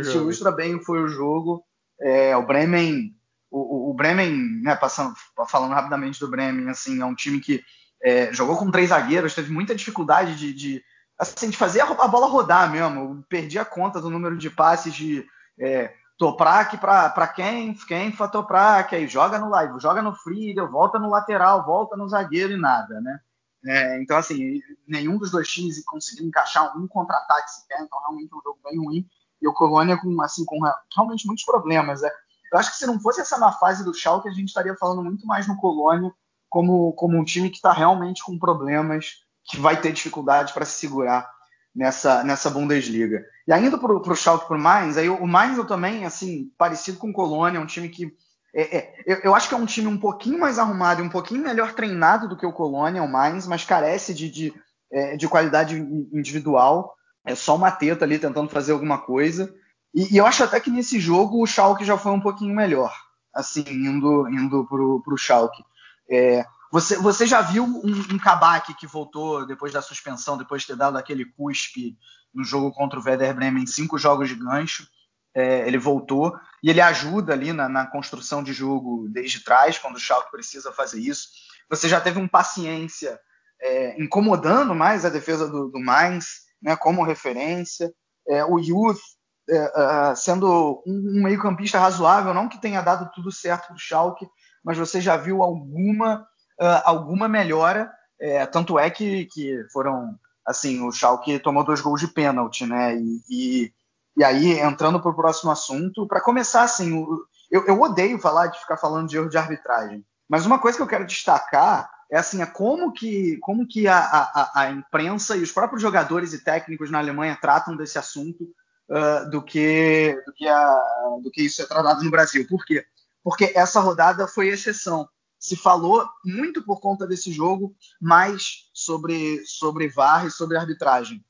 [0.00, 1.64] isso ilustra bem o que foi o jogo.
[2.00, 3.14] É, o Bremen,
[3.50, 5.14] o, o Bremen, né, passando,
[5.48, 7.62] falando rapidamente do Bremen, assim, é um time que
[8.02, 10.82] é, jogou com três zagueiros, teve muita dificuldade de, de,
[11.18, 13.24] assim, de fazer a, bola rodar mesmo.
[13.28, 15.26] Perdi a conta do número de passes de
[15.58, 20.98] é, Toprak para quem, quem foi Toprak, aí joga no live, joga no Friedel, volta
[20.98, 23.18] no lateral, volta no zagueiro e nada, né?
[23.66, 28.36] É, então, assim, nenhum dos dois times conseguiu encaixar um contra-ataque sequer, então realmente é
[28.36, 29.06] um jogo bem ruim.
[29.40, 30.58] E o Colônia com, assim, com
[30.94, 32.02] realmente muitos problemas.
[32.02, 32.10] É.
[32.52, 35.02] Eu acho que se não fosse essa má fase do Schalke, a gente estaria falando
[35.02, 36.12] muito mais no Colônia
[36.48, 40.78] como, como um time que está realmente com problemas, que vai ter dificuldade para se
[40.78, 41.30] segurar
[41.74, 43.24] nessa, nessa Bundesliga.
[43.46, 46.98] E ainda para o Schalke para o Mainz, aí o Mainz eu também, assim, parecido
[46.98, 48.12] com o Colônia, é um time que
[48.52, 51.08] é, é, eu, eu, acho que é um time um pouquinho mais arrumado e um
[51.08, 54.54] pouquinho melhor treinado do que o Colônia, o Mainz, mas carece de, de,
[54.92, 55.76] é, de qualidade
[56.12, 56.96] individual.
[57.24, 59.54] É só uma teta ali tentando fazer alguma coisa.
[59.94, 62.94] E, e, eu acho até que nesse jogo o Schalke já foi um pouquinho melhor,
[63.34, 65.62] assim, indo, indo pro, pro Schalke.
[66.08, 70.68] É, você, você já viu um, um Kabak que voltou depois da suspensão, depois de
[70.68, 71.96] ter dado aquele cuspe
[72.32, 74.86] no jogo contra o Werder Bremen, cinco jogos de gancho
[75.34, 79.96] é, ele voltou e ele ajuda ali na, na, construção de jogo desde trás, quando
[79.96, 81.28] o Schalke precisa fazer isso.
[81.68, 83.18] Você já teve um paciência
[83.60, 87.92] é, incomodando mais a defesa do, do Mainz, né, como referência.
[88.28, 89.00] É, o Youth
[89.48, 94.28] é, sendo um, um meio-campista razoável, não que tenha dado tudo certo para o Schalke,
[94.64, 96.26] mas você já viu alguma,
[96.60, 97.90] uh, alguma melhora.
[98.20, 100.14] É, tanto é que, que foram
[100.46, 102.94] assim, o Schalke tomou dois gols de pênalti, né?
[102.96, 103.72] E, e
[104.16, 107.06] e aí, entrando para o próximo assunto, para começar, assim,
[107.50, 110.82] eu, eu, odeio falar de ficar falando de erro de arbitragem, mas uma coisa que
[110.82, 115.42] eu quero destacar é assim, é como que, como que a, a, a imprensa e
[115.42, 118.44] os próprios jogadores e técnicos na Alemanha tratam desse assunto
[118.88, 120.80] uh, do, que, do, que a,
[121.22, 122.46] do que isso é tratado no Brasil.
[122.48, 122.84] Por quê?
[123.22, 125.08] Porque essa rodada foi exceção.
[125.38, 131.24] Se falou muito por conta desse jogo, mais sobre, sobre VAR e sobre arbitragem.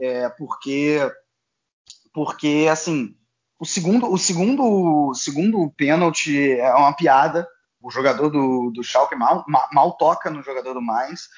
[0.00, 0.98] É, porque
[2.12, 3.14] porque assim,
[3.58, 7.46] o segundo, o segundo, segundo pênalti é uma piada.
[7.82, 11.28] O jogador do, do Schalke mal, mal, toca no jogador do mais.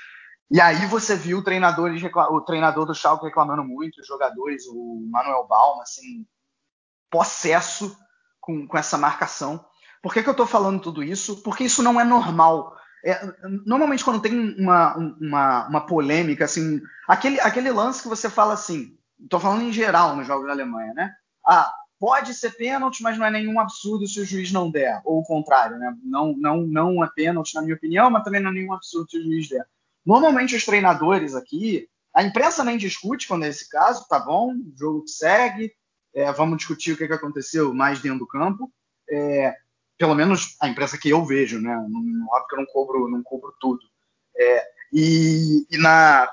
[0.51, 1.93] E aí você viu o treinador,
[2.31, 6.27] o treinador do Schalke reclamando muito, os jogadores, o Manuel Balma, assim,
[7.11, 7.97] possesso
[8.41, 9.65] com, com essa marcação.
[10.03, 11.43] Por que, que eu estou falando tudo isso?
[11.43, 12.77] Porque isso não é normal.
[13.05, 13.21] É,
[13.65, 18.97] normalmente quando tem uma, uma, uma polêmica, assim, aquele, aquele lance que você fala assim,
[19.23, 21.15] Estou falando em geral nos jogos da Alemanha, né?
[21.47, 21.73] Ah,
[22.03, 25.25] pode ser pênalti, mas não é nenhum absurdo se o juiz não der, ou o
[25.25, 25.97] contrário, né?
[26.03, 29.19] Não, não, não é pênalti, na minha opinião, mas também não é nenhum absurdo se
[29.19, 29.65] o juiz der.
[30.05, 34.77] Normalmente os treinadores aqui, a imprensa nem discute quando é esse caso, tá bom, o
[34.77, 35.73] jogo segue,
[36.13, 38.69] é, vamos discutir o que, que aconteceu mais dentro do campo.
[39.09, 39.55] É,
[39.97, 41.73] pelo menos a imprensa que eu vejo, né?
[41.77, 43.79] Óbvio que eu não cobro, não cobro tudo.
[44.37, 46.29] É, e, e, na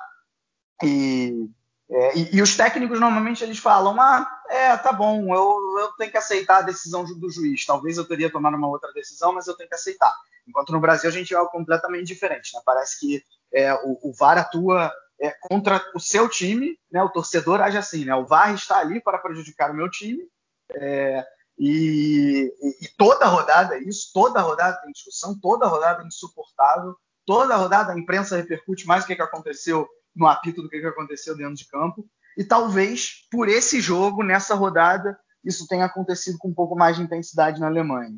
[0.84, 1.48] e,
[1.92, 6.12] é, e, e, os técnicos normalmente eles falam: ah, é, tá bom, eu, eu tenho
[6.12, 7.66] que aceitar a decisão do juiz.
[7.66, 10.14] Talvez eu teria tomado uma outra decisão, mas eu tenho que aceitar.
[10.48, 12.54] Enquanto no Brasil a gente é algo completamente diferente.
[12.54, 12.62] Né?
[12.64, 17.02] Parece que é, o, o VAR atua é, contra o seu time, né?
[17.02, 18.16] O torcedor age assim, né?
[18.16, 20.30] O VAR está ali para prejudicar o meu time.
[20.76, 21.26] É,
[21.58, 27.56] e, e, toda rodada é isso, toda rodada tem discussão, toda rodada é insuportável, toda
[27.56, 31.55] rodada a imprensa repercute mais o que, que aconteceu no apito do que, aconteceu dentro
[31.55, 32.07] de campo.
[32.38, 37.03] E talvez por esse jogo, nessa rodada, isso tenha acontecido com um pouco mais de
[37.03, 38.18] intensidade na Alemanha.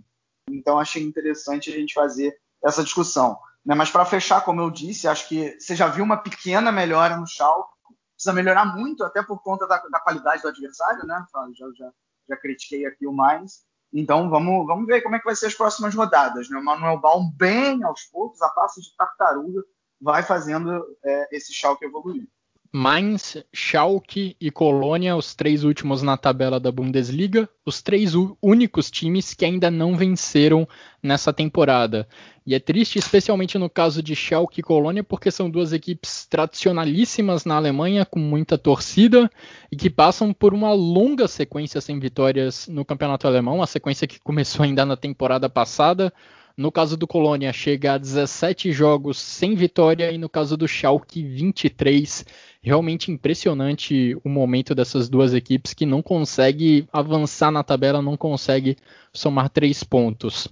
[0.50, 3.38] Então achei interessante a gente fazer essa discussão.
[3.66, 3.76] Né?
[3.76, 7.28] Mas para fechar, como eu disse, acho que você já viu uma pequena melhora no
[7.28, 7.72] Schalke,
[8.16, 11.26] precisa melhorar muito, até por conta da, da qualidade do adversário, né?
[11.58, 11.92] Já, já,
[12.30, 13.64] já critiquei aqui o mais.
[13.94, 16.50] Então vamos, vamos ver como é que vai ser as próximas rodadas.
[16.50, 16.58] Né?
[16.58, 19.64] O Manuel Baum, bem aos poucos, a passo de tartaruga,
[20.02, 22.28] vai fazendo é, esse Schalke evoluir.
[22.74, 29.34] Mainz, Schalke e Colônia, os três últimos na tabela da Bundesliga, os três únicos times
[29.34, 30.66] que ainda não venceram
[31.04, 32.08] nessa temporada.
[32.46, 37.44] E é triste, especialmente no caso de Schalke e Colônia, porque são duas equipes tradicionalíssimas
[37.44, 39.30] na Alemanha, com muita torcida,
[39.70, 44.18] e que passam por uma longa sequência sem vitórias no campeonato alemão, a sequência que
[44.18, 46.12] começou ainda na temporada passada.
[46.58, 51.24] No caso do Colônia, chega a 17 jogos sem vitória, e no caso do Schalke,
[51.24, 52.26] 23
[52.62, 58.78] realmente impressionante o momento dessas duas equipes que não consegue avançar na tabela, não consegue
[59.12, 60.48] somar três pontos.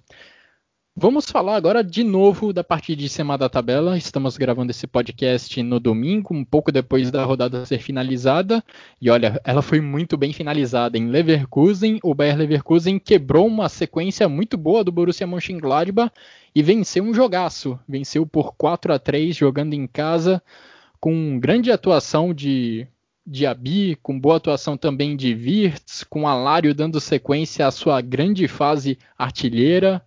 [1.01, 3.97] Vamos falar agora de novo da partida de cima da tabela.
[3.97, 8.61] Estamos gravando esse podcast no domingo, um pouco depois da rodada ser finalizada.
[8.99, 11.99] E olha, ela foi muito bem finalizada em Leverkusen.
[12.03, 16.11] O Bayer Leverkusen quebrou uma sequência muito boa do Borussia Mönchengladbach
[16.53, 17.79] e venceu um jogaço.
[17.87, 20.43] Venceu por 4 a 3 jogando em casa
[20.99, 22.85] com grande atuação de,
[23.25, 28.49] de Abi, com boa atuação também de Wirtz, com Alário dando sequência à sua grande
[28.49, 30.05] fase artilheira.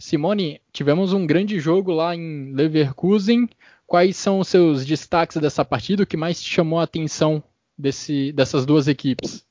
[0.00, 3.48] Simone, tivemos um grande jogo lá em Leverkusen.
[3.86, 6.02] Quais são os seus destaques dessa partida?
[6.02, 7.42] O que mais te chamou a atenção
[7.76, 9.44] desse, dessas duas equipes?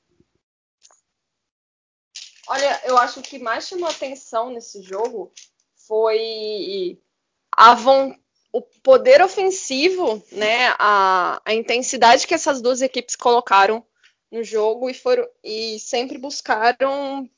[2.48, 5.32] Olha, eu acho que mais chamou atenção nesse jogo
[5.76, 6.98] foi
[7.76, 8.22] vontade
[8.52, 13.86] o poder ofensivo, né, a, a intensidade que essas duas equipes colocaram
[14.32, 17.30] no jogo e foram e sempre buscaram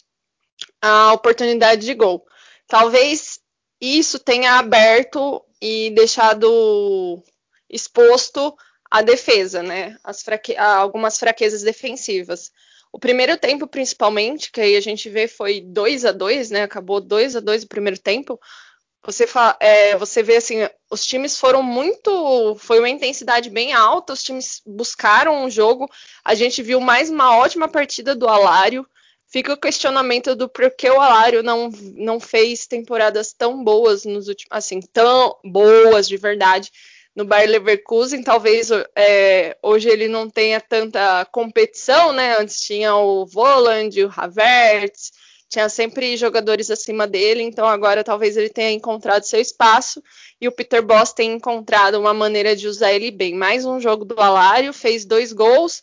[0.81, 2.25] a oportunidade de gol.
[2.69, 3.39] Talvez
[3.81, 7.21] isso tenha aberto e deixado
[7.69, 8.55] exposto
[8.89, 9.97] a defesa, né?
[10.23, 12.51] Fraque algumas fraquezas defensivas.
[12.91, 16.63] O primeiro tempo, principalmente, que aí a gente vê foi 2 a 2 né?
[16.63, 18.39] Acabou 2 a 2 o primeiro tempo
[19.03, 19.25] você,
[19.59, 22.55] é, você vê assim, os times foram muito.
[22.59, 25.89] Foi uma intensidade bem alta, os times buscaram um jogo.
[26.23, 28.85] A gente viu mais uma ótima partida do Alário.
[29.31, 34.49] Fica o questionamento do porquê o Alário não, não fez temporadas tão boas nos últimos.
[34.49, 36.71] Assim, tão boas de verdade
[37.15, 38.23] no Bayer Leverkusen.
[38.23, 42.37] Talvez é, hoje ele não tenha tanta competição, né?
[42.39, 45.11] Antes tinha o Voland, o Havertz
[45.49, 50.01] tinha sempre jogadores acima dele, então agora talvez ele tenha encontrado seu espaço
[50.39, 53.33] e o Peter Boss tenha encontrado uma maneira de usar ele bem.
[53.33, 55.81] Mais um jogo do Alário, fez dois gols.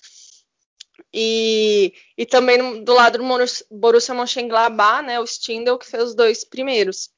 [1.18, 3.24] E, e também do lado do
[3.70, 7.08] Borussia Mönchengladbach, né, o Stindl, que fez os dois primeiros.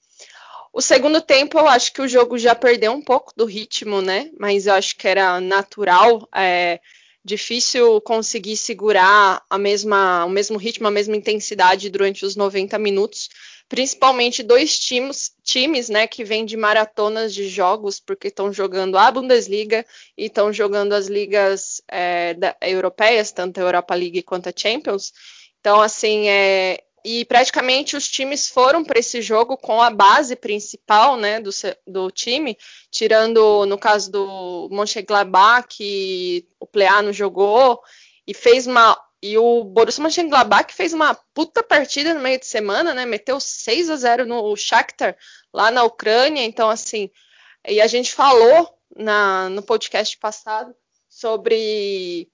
[0.72, 4.30] O segundo tempo, eu acho que o jogo já perdeu um pouco do ritmo, né?
[4.38, 6.28] Mas eu acho que era natural.
[6.32, 6.78] É,
[7.24, 13.28] difícil conseguir segurar a mesma, o mesmo ritmo, a mesma intensidade durante os 90 minutos,
[13.68, 19.10] principalmente dois times, times né, que vêm de maratonas de jogos, porque estão jogando a
[19.10, 19.84] Bundesliga
[20.16, 25.12] e estão jogando as ligas é, da, europeias, tanto a Europa League quanto a Champions.
[25.60, 31.16] Então, assim, é, e praticamente os times foram para esse jogo com a base principal
[31.16, 31.50] né, do,
[31.86, 32.56] do time,
[32.90, 37.80] tirando no caso do Mönchengladbach, que o Pleano jogou
[38.26, 42.94] e fez uma e o Borussia Mönchengladbach fez uma puta partida no meio de semana,
[42.94, 43.04] né?
[43.04, 45.16] Meteu 6 a 0 no Shakhtar
[45.52, 47.10] lá na Ucrânia, então assim,
[47.66, 50.74] e a gente falou na, no podcast passado
[51.08, 52.30] sobre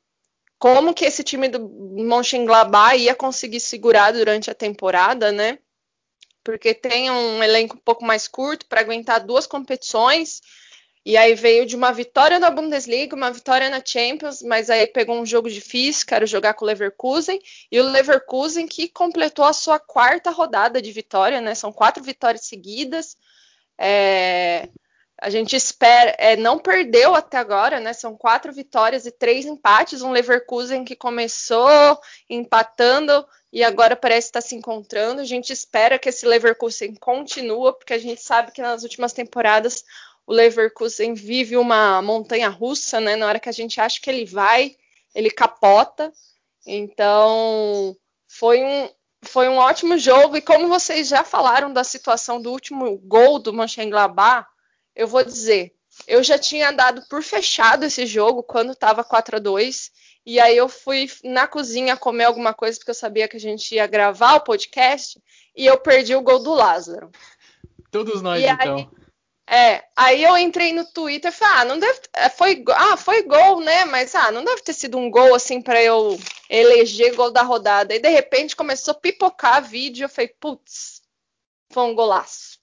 [0.59, 5.59] como que esse time do Mönchengladbach ia conseguir segurar durante a temporada, né?
[6.43, 10.43] Porque tem um elenco um pouco mais curto para aguentar duas competições.
[11.05, 15.20] E aí veio de uma vitória na Bundesliga, uma vitória na Champions, mas aí pegou
[15.20, 17.38] um jogo difícil, que era jogar com o Leverkusen,
[17.70, 21.55] e o Leverkusen que completou a sua quarta rodada de vitória, né?
[21.55, 23.18] São quatro vitórias seguidas.
[23.78, 24.70] É,
[25.20, 27.92] a gente espera, é, não perdeu até agora, né?
[27.92, 30.02] São quatro vitórias e três empates.
[30.02, 31.98] Um Leverkusen que começou
[32.30, 35.20] empatando e agora parece estar se encontrando.
[35.20, 39.84] A gente espera que esse Leverkusen continue, porque a gente sabe que nas últimas temporadas
[40.27, 43.16] o Leverkusen vive uma montanha russa, né?
[43.16, 44.77] Na hora que a gente acha que ele vai,
[45.14, 46.12] ele capota.
[46.66, 47.97] Então,
[48.27, 48.89] foi um,
[49.22, 50.37] foi um ótimo jogo.
[50.37, 54.47] E como vocês já falaram da situação do último gol do Mönchengladbach,
[54.95, 55.75] eu vou dizer,
[56.07, 59.93] eu já tinha dado por fechado esse jogo quando estava 4 a 2
[60.27, 63.75] e aí eu fui na cozinha comer alguma coisa porque eu sabia que a gente
[63.75, 65.20] ia gravar o podcast
[65.55, 67.11] e eu perdi o gol do Lázaro.
[67.91, 68.77] Todos nós, e então.
[68.77, 68.89] Aí,
[69.47, 73.22] é, aí eu entrei no Twitter e falei, ah, não deve, é, foi, ah, foi
[73.22, 73.84] gol, né?
[73.84, 76.18] Mas ah, não deve ter sido um gol assim para eu
[76.49, 77.95] eleger gol da rodada.
[77.95, 81.03] E de repente começou a pipocar vídeo, eu falei, putz,
[81.70, 82.59] foi um golaço.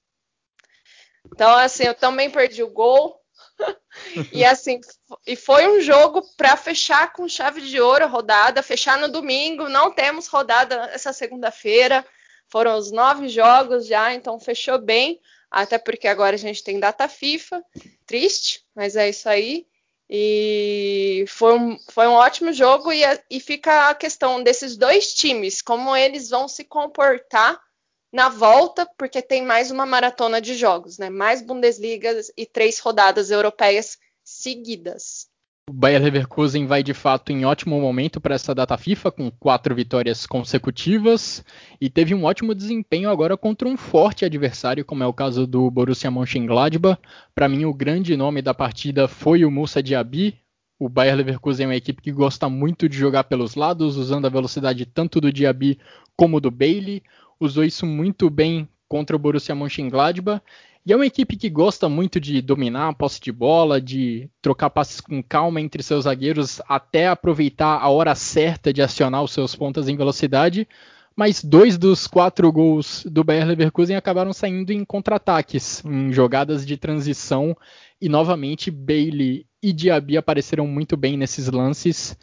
[1.31, 3.21] Então assim, eu também perdi o gol.
[4.33, 4.81] e assim,
[5.27, 9.69] e foi um jogo para fechar com chave de ouro a rodada, fechar no domingo.
[9.69, 12.03] Não temos rodada essa segunda-feira.
[12.49, 15.21] Foram os nove jogos já, então fechou bem
[15.51, 17.61] até porque agora a gente tem data FIFA,
[18.05, 19.67] triste, mas é isso aí.
[20.09, 25.61] E foi um, foi um ótimo jogo e, e fica a questão desses dois times,
[25.61, 27.61] como eles vão se comportar
[28.11, 31.09] na volta, porque tem mais uma maratona de jogos, né?
[31.09, 35.30] Mais Bundesliga e três rodadas europeias seguidas.
[35.71, 39.73] O Bayer Leverkusen vai de fato em ótimo momento para essa data FIFA, com quatro
[39.73, 41.45] vitórias consecutivas,
[41.79, 45.71] e teve um ótimo desempenho agora contra um forte adversário, como é o caso do
[45.71, 46.99] Borussia Mönchengladbach.
[47.33, 50.35] Para mim, o grande nome da partida foi o Moussa Diaby.
[50.77, 54.29] O Bayer Leverkusen é uma equipe que gosta muito de jogar pelos lados, usando a
[54.29, 55.79] velocidade tanto do Diaby
[56.17, 57.01] como do Bailey.
[57.39, 60.41] Usou isso muito bem contra o Borussia Mönchengladbach
[60.83, 64.71] e é uma equipe que gosta muito de dominar a posse de bola, de trocar
[64.71, 69.55] passes com calma entre seus zagueiros, até aproveitar a hora certa de acionar os seus
[69.55, 70.67] pontas em velocidade.
[71.15, 76.77] Mas dois dos quatro gols do Bayer Leverkusen acabaram saindo em contra-ataques, em jogadas de
[76.77, 77.55] transição.
[78.01, 82.17] E novamente Bailey e Diaby apareceram muito bem nesses lances.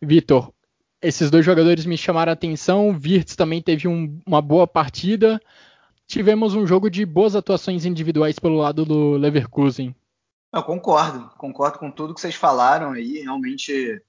[0.00, 0.52] Vitor,
[1.02, 2.90] esses dois jogadores me chamaram a atenção.
[2.90, 5.40] Wirtz também teve um, uma boa partida
[6.14, 9.92] tivemos um jogo de boas atuações individuais pelo lado do Leverkusen.
[10.52, 13.22] Eu concordo, concordo com tudo que vocês falaram aí.
[13.22, 14.00] Realmente,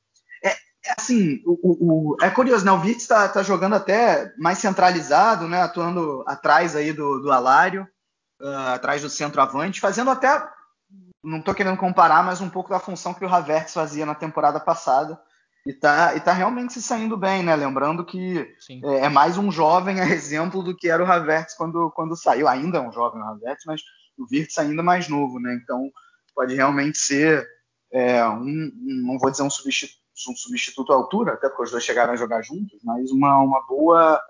[0.43, 2.72] é, é assim, o, o, é curioso, né?
[2.72, 5.64] O Vitz está tá jogando até mais centralizado, né?
[5.64, 7.88] Atuando atrás aí do, do Alário,
[8.39, 10.47] uh, atrás do centroavante, fazendo até,
[11.24, 14.60] não estou querendo comparar, mas um pouco da função que o Havertz fazia na temporada
[14.60, 15.20] passada.
[15.66, 17.55] E tá, e tá realmente se saindo bem, né?
[17.55, 21.89] Lembrando que é, é, mais um jovem a exemplo do que era o Havertz quando,
[21.91, 22.47] quando saiu.
[22.47, 23.82] Ainda é um jovem o Havertz, mas
[24.18, 25.59] o Virtus ainda mais novo, né?
[25.61, 25.91] Então
[26.36, 27.47] pode realmente ser
[27.91, 29.97] é, um, não vou dizer um substituto,
[30.30, 33.66] um substituto à altura, até porque os dois chegaram a jogar juntos, mas uma, uma
[33.66, 34.22] boa,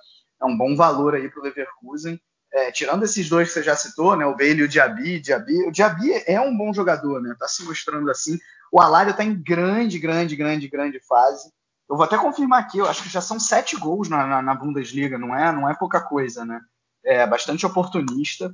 [0.41, 2.19] é um bom valor aí para o Leverkusen.
[2.53, 5.67] É, tirando esses dois que você já citou, né, o Bailey e o Diaby, Diaby,
[5.67, 8.39] o Diaby é um bom jogador, né, tá se mostrando assim.
[8.75, 11.49] O Alário está em grande, grande, grande, grande fase.
[11.89, 14.53] Eu vou até confirmar aqui, eu acho que já são sete gols na, na, na
[14.53, 16.59] Bundesliga, não é, não é pouca coisa, né?
[17.01, 18.53] É bastante oportunista.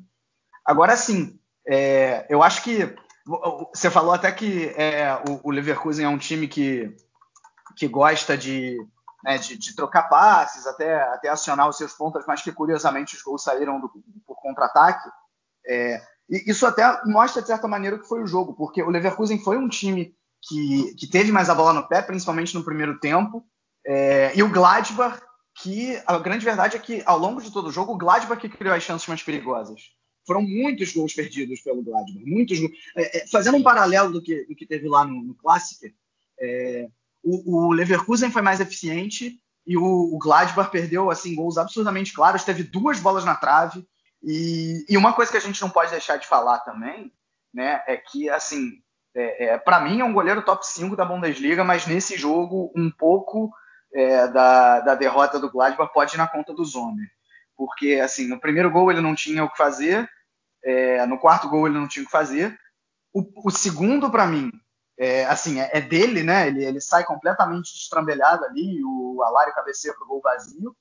[0.63, 2.95] Agora, sim, é, eu acho que
[3.73, 6.95] você falou até que é, o, o, Leverkusen é um time que,
[7.75, 8.77] que gosta de,
[9.23, 13.23] né, de, de, trocar passes, até, até acionar os seus pontos, mas que curiosamente os
[13.23, 13.89] gols saíram do,
[14.27, 15.09] por contra-ataque.
[15.65, 15.99] É,
[16.31, 19.37] e isso até mostra, de certa maneira, o que foi o jogo, porque o Leverkusen
[19.37, 23.45] foi um time que, que teve mais a bola no pé, principalmente no primeiro tempo,
[23.85, 25.21] é, e o Gladbach,
[25.61, 28.47] que a grande verdade é que ao longo de todo o jogo, o Gladbach que
[28.47, 29.81] criou as chances mais perigosas.
[30.25, 32.59] Foram muitos gols perdidos pelo Gladbach, muitos
[32.95, 35.93] é, é, fazendo um paralelo do que, do que teve lá no, no Classic,
[36.39, 36.87] é,
[37.21, 42.43] o, o, Leverkusen foi mais eficiente e o, o Gladbach perdeu assim gols absurdamente claros,
[42.43, 43.85] teve duas bolas na trave,
[44.23, 47.11] e, e, uma coisa que a gente não pode deixar de falar também,
[47.53, 48.81] né, é que, assim,
[49.15, 52.89] é, é, para mim é um goleiro top 5 da Bundesliga, mas nesse jogo um
[52.89, 53.51] pouco
[53.93, 57.09] é, da, da, derrota do Gladbach pode ir na conta do Zomer.
[57.57, 60.09] Porque, assim, no primeiro gol ele não tinha o que fazer,
[60.63, 62.57] é, no quarto gol ele não tinha o que fazer.
[63.13, 64.51] O, o segundo, para mim,
[64.97, 66.47] é, assim, é, é, dele, né?
[66.47, 70.75] Ele, ele sai completamente destrambelhado ali, o Alário cabeceia pro gol vazio.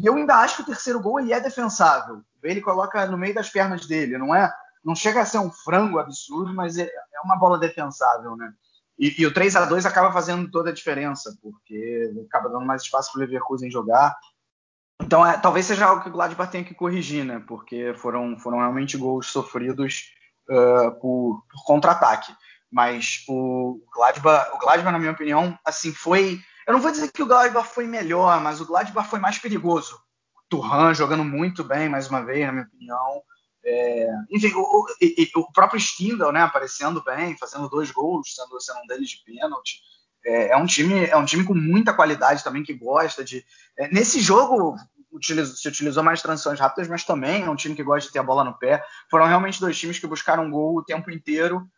[0.00, 2.22] E eu ainda acho que o terceiro gol ele é defensável.
[2.42, 4.50] Ele coloca no meio das pernas dele, não é?
[4.82, 8.52] Não chega a ser um frango absurdo, mas é, é uma bola defensável, né?
[8.98, 12.82] E, e o 3 a 2 acaba fazendo toda a diferença, porque acaba dando mais
[12.82, 14.16] espaço para o Leverkusen jogar.
[15.02, 17.42] Então, é, talvez seja algo que o Gladbach tenha que corrigir, né?
[17.46, 20.12] Porque foram, foram realmente gols sofridos
[20.48, 22.34] uh, por, por contra-ataque.
[22.70, 26.40] Mas o Gladbach, o Gladbach, na minha opinião, assim, foi
[26.70, 30.00] eu não vou dizer que o Gladbach foi melhor, mas o Gladbach foi mais perigoso.
[30.48, 33.22] Turhan jogando muito bem, mais uma vez, na minha opinião.
[33.64, 34.86] É, enfim, o, o,
[35.40, 39.80] o, próprio Stindl, né, aparecendo bem, fazendo dois gols, sendo, sendo um deles de pênalti.
[40.24, 43.44] É, é, um time, é um time com muita qualidade também que gosta de.
[43.76, 44.76] É, nesse jogo
[45.10, 48.20] utilizou, se utilizou mais transições rápidas, mas também é um time que gosta de ter
[48.20, 48.80] a bola no pé.
[49.10, 51.68] Foram realmente dois times que buscaram gol o tempo inteiro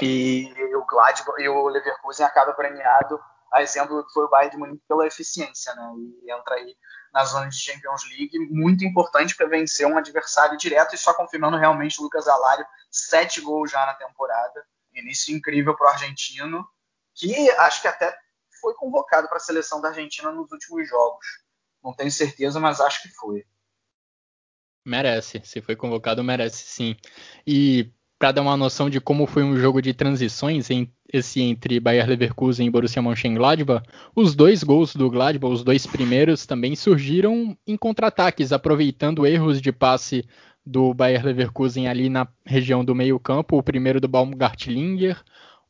[0.00, 3.18] e o Gladbach e o Leverkusen acaba premiado
[3.52, 5.92] a exemplo do que foi o Bayern de Munique pela eficiência, né?
[6.22, 6.76] E entra aí
[7.12, 11.56] na zona de Champions League, muito importante para vencer um adversário direto e só confirmando
[11.56, 16.66] realmente o Lucas Alário, sete gols já na temporada, início incrível para o argentino,
[17.14, 18.16] que acho que até
[18.60, 21.26] foi convocado para a seleção da Argentina nos últimos jogos.
[21.82, 23.44] Não tenho certeza, mas acho que foi.
[24.84, 26.96] Merece, se foi convocado, merece sim.
[27.46, 31.80] E para dar uma noção de como foi um jogo de transições em, esse entre
[31.80, 33.82] Bayer Leverkusen e Borussia Mönchengladbach,
[34.14, 39.72] os dois gols do Gladbach, os dois primeiros, também surgiram em contra-ataques, aproveitando erros de
[39.72, 40.22] passe
[40.66, 45.18] do Bayer Leverkusen ali na região do meio-campo, o primeiro do Baumgartlinger,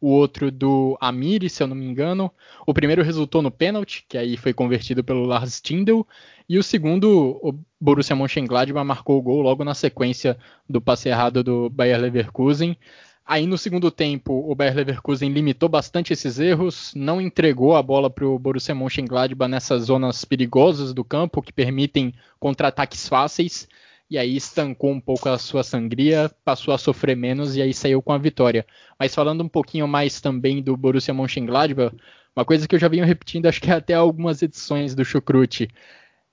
[0.01, 2.30] o outro do Amiri, se eu não me engano.
[2.66, 6.07] O primeiro resultou no pênalti, que aí foi convertido pelo Lars Stindl,
[6.48, 10.36] e o segundo, o Borussia Mönchengladbach marcou o gol logo na sequência
[10.68, 12.76] do passe errado do Bayer Leverkusen.
[13.24, 18.11] Aí no segundo tempo, o Bayer Leverkusen limitou bastante esses erros, não entregou a bola
[18.11, 23.68] para o Borussia Mönchengladbach nessas zonas perigosas do campo que permitem contra-ataques fáceis
[24.11, 28.02] e aí estancou um pouco a sua sangria, passou a sofrer menos e aí saiu
[28.02, 28.66] com a vitória.
[28.98, 31.94] Mas falando um pouquinho mais também do Borussia Mönchengladbach,
[32.34, 35.68] uma coisa que eu já venho repetindo, acho que até algumas edições do Chucrute,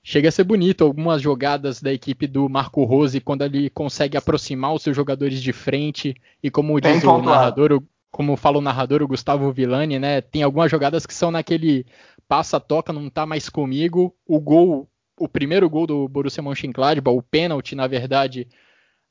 [0.03, 4.73] chega a ser bonito algumas jogadas da equipe do Marco Rose quando ele consegue aproximar
[4.73, 9.07] os seus jogadores de frente e como diz o narrador, como fala o narrador, o
[9.07, 11.85] Gustavo Villani, né, tem algumas jogadas que são naquele
[12.27, 17.21] passa, toca, não tá mais comigo, o gol o primeiro gol do Borussia Mönchengladbach, o
[17.21, 18.47] pênalti, na verdade,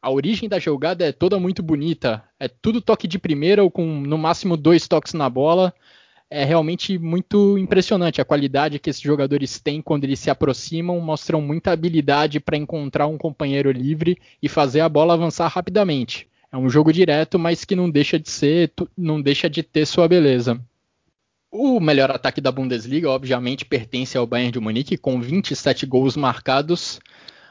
[0.00, 2.22] a origem da jogada é toda muito bonita.
[2.38, 5.74] É tudo toque de primeira ou com no máximo dois toques na bola.
[6.30, 11.40] É realmente muito impressionante a qualidade que esses jogadores têm quando eles se aproximam, mostram
[11.40, 16.28] muita habilidade para encontrar um companheiro livre e fazer a bola avançar rapidamente.
[16.50, 20.08] É um jogo direto, mas que não deixa de ser, não deixa de ter sua
[20.08, 20.60] beleza.
[21.50, 27.00] O melhor ataque da Bundesliga, obviamente, pertence ao Bayern de Munique, com 27 gols marcados.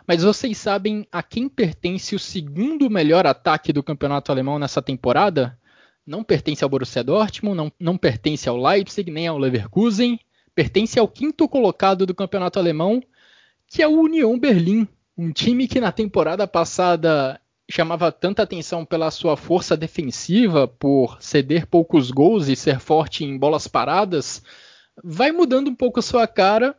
[0.07, 5.57] Mas vocês sabem a quem pertence o segundo melhor ataque do campeonato alemão nessa temporada?
[6.05, 10.19] Não pertence ao Borussia Dortmund, não, não pertence ao Leipzig, nem ao Leverkusen.
[10.53, 13.01] Pertence ao quinto colocado do campeonato alemão,
[13.67, 14.87] que é o Union Berlim.
[15.17, 17.39] Um time que na temporada passada
[17.69, 23.37] chamava tanta atenção pela sua força defensiva, por ceder poucos gols e ser forte em
[23.37, 24.43] bolas paradas,
[25.03, 26.75] vai mudando um pouco a sua cara,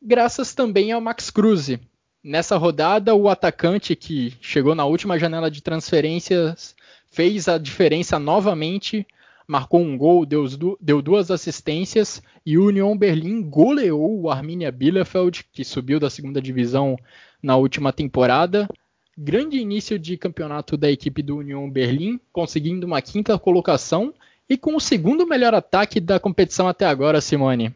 [0.00, 1.78] graças também ao Max Cruz.
[2.22, 6.74] Nessa rodada, o atacante que chegou na última janela de transferências
[7.10, 9.04] fez a diferença novamente,
[9.46, 10.46] marcou um gol, deu,
[10.80, 16.40] deu duas assistências e o Union Berlim goleou o Arminia Bielefeld, que subiu da segunda
[16.40, 16.96] divisão
[17.42, 18.68] na última temporada
[19.16, 24.14] grande início de campeonato da equipe do Union Berlim, conseguindo uma quinta colocação
[24.48, 27.74] e com o segundo melhor ataque da competição até agora, Simone.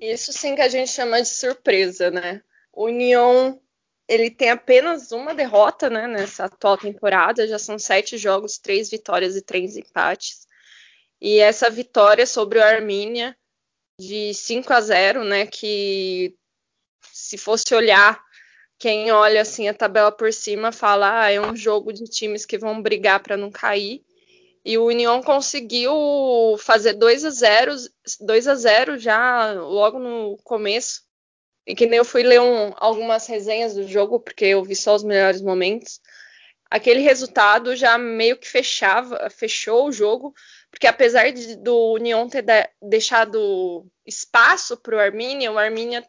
[0.00, 2.42] Isso sim que a gente chama de surpresa, né?
[2.72, 3.56] O Union
[4.08, 9.34] ele tem apenas uma derrota né, nessa atual temporada, já são sete jogos, três vitórias
[9.34, 10.46] e três empates.
[11.20, 13.36] E essa vitória sobre o Armínia
[13.98, 16.36] de 5 a 0, né, que
[17.10, 18.22] se fosse olhar
[18.78, 22.58] quem olha assim a tabela por cima fala, ah, é um jogo de times que
[22.58, 24.04] vão brigar para não cair.
[24.64, 25.92] E o União conseguiu
[26.58, 27.72] fazer 2 a 0,
[28.20, 31.02] 2 a 0 já logo no começo.
[31.66, 34.94] E que nem eu fui ler um, algumas resenhas do jogo, porque eu vi só
[34.94, 36.00] os melhores momentos.
[36.70, 40.34] Aquele resultado já meio que fechava, fechou o jogo,
[40.70, 46.04] porque apesar de, do União ter de, deixado espaço para o Arminia, o Arminia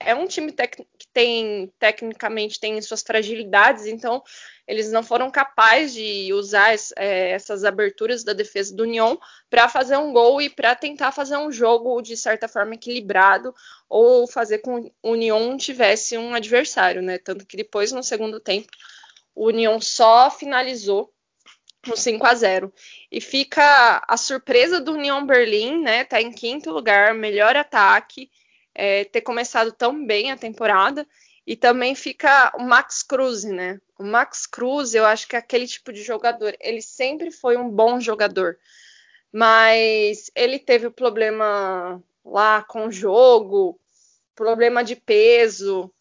[0.00, 4.22] é um time que tem tecnicamente tem suas fragilidades, então
[4.66, 9.18] eles não foram capazes de usar é, essas aberturas da defesa do União
[9.48, 13.54] para fazer um gol e para tentar fazer um jogo de certa forma equilibrado
[13.88, 17.18] ou fazer com que o União tivesse um adversário, né?
[17.18, 18.68] Tanto que depois no segundo tempo
[19.34, 21.12] o União só finalizou
[21.86, 22.72] no 5 a 0
[23.12, 26.04] e fica a surpresa do União Berlim, né?
[26.04, 28.30] Tá em quinto lugar, melhor ataque
[28.74, 31.06] é, ter começado tão bem a temporada.
[31.46, 33.78] E também fica o Max Cruz, né?
[33.98, 36.56] O Max Cruz, eu acho que é aquele tipo de jogador.
[36.58, 38.58] Ele sempre foi um bom jogador,
[39.30, 43.78] mas ele teve o problema lá com o jogo,
[44.34, 45.92] problema de peso.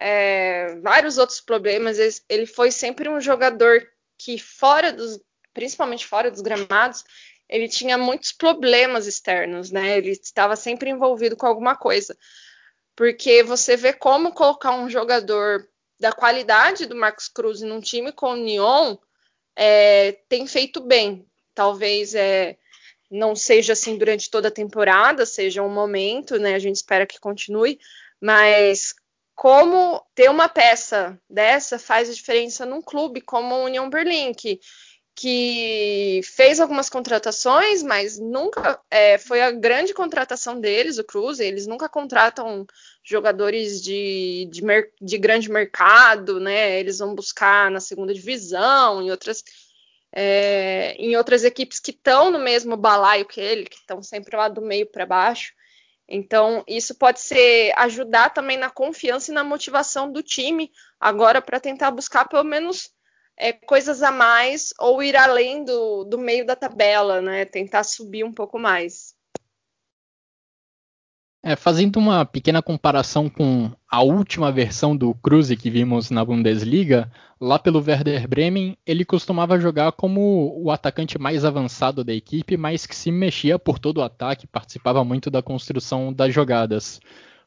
[0.00, 1.98] é, vários outros problemas.
[2.28, 5.20] Ele foi sempre um jogador que, fora dos,
[5.52, 7.04] principalmente fora dos gramados,
[7.50, 9.98] ele tinha muitos problemas externos, né?
[9.98, 12.16] Ele estava sempre envolvido com alguma coisa.
[12.94, 18.30] Porque você vê como colocar um jogador da qualidade do Marcos Cruz num time com
[18.30, 18.96] o Nyon
[19.56, 21.26] é, tem feito bem.
[21.52, 22.56] Talvez é,
[23.10, 26.54] não seja assim durante toda a temporada, seja um momento, né?
[26.54, 27.80] A gente espera que continue,
[28.20, 28.94] mas
[29.34, 34.60] como ter uma peça dessa faz a diferença num clube como a União Berlim, que,
[35.14, 41.40] que fez algumas contratações, mas nunca é, foi a grande contratação deles, o Cruz.
[41.40, 42.66] Eles nunca contratam
[43.02, 46.78] jogadores de, de, mer de grande mercado, né?
[46.78, 49.44] Eles vão buscar na segunda divisão, em outras.
[50.12, 54.48] É, em outras equipes que estão no mesmo balaio que ele, que estão sempre lá
[54.48, 55.52] do meio para baixo.
[56.08, 61.60] Então, isso pode ser ajudar também na confiança e na motivação do time agora para
[61.60, 62.90] tentar buscar pelo menos
[63.40, 67.46] é, coisas a mais ou ir além do, do meio da tabela, né?
[67.46, 69.14] Tentar subir um pouco mais.
[71.42, 77.10] É, fazendo uma pequena comparação com a última versão do Cruze que vimos na Bundesliga,
[77.40, 82.84] lá pelo Werder Bremen, ele costumava jogar como o atacante mais avançado da equipe, mas
[82.84, 87.00] que se mexia por todo o ataque, participava muito da construção das jogadas.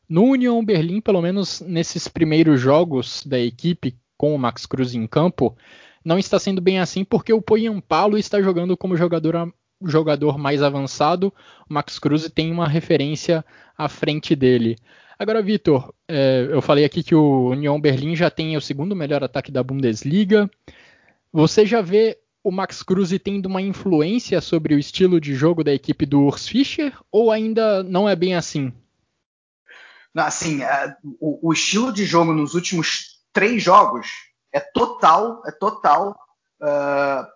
[0.09, 5.05] No Union Berlim, pelo menos nesses primeiros jogos da equipe com o Max Cruz em
[5.05, 5.53] campo,
[6.01, 9.53] não está sendo bem assim porque o Poyampalo está jogando como jogador
[9.83, 11.33] jogador mais avançado,
[11.69, 13.43] o Max Cruz tem uma referência
[13.77, 14.77] à frente dele.
[15.19, 19.25] Agora, Vitor, é, eu falei aqui que o Union Berlim já tem o segundo melhor
[19.25, 20.49] ataque da Bundesliga.
[21.33, 25.73] Você já vê o Max Cruz tendo uma influência sobre o estilo de jogo da
[25.73, 28.71] equipe do Urs Fischer ou ainda não é bem assim?
[30.15, 34.07] Assim, é, o, o, estilo de jogo nos últimos três jogos
[34.51, 36.15] é total, é total
[36.61, 37.27] uh,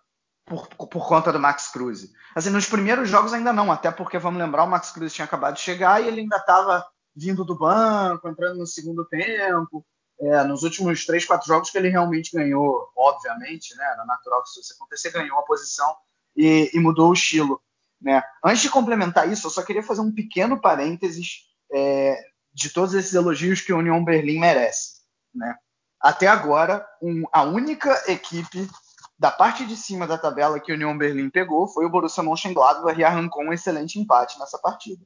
[0.46, 2.12] por, por conta do Max Cruz.
[2.36, 5.56] Assim, nos primeiros jogos ainda não, até porque, vamos lembrar, o Max Cruz tinha acabado
[5.56, 6.86] de chegar e ele ainda estava
[7.16, 9.86] vindo do banco, entrando no segundo tempo.
[10.20, 14.60] É, nos últimos três, quatro jogos que ele realmente ganhou, obviamente, né, era natural que
[14.60, 15.96] isso acontecer, ganhou a posição
[16.36, 17.62] e, e, mudou o estilo.
[18.02, 18.24] Né.
[18.44, 22.20] Antes de complementar isso, eu só queria fazer um pequeno parênteses é,
[22.52, 25.02] de todos esses elogios que a União Berlim merece.
[25.34, 25.56] Né.
[26.00, 28.70] Até agora, um, a única equipe
[29.18, 33.00] da parte de cima da tabela que o Union Berlim pegou foi o Borussia Mönchengladbach
[33.00, 35.04] e arrancou um excelente empate nessa partida.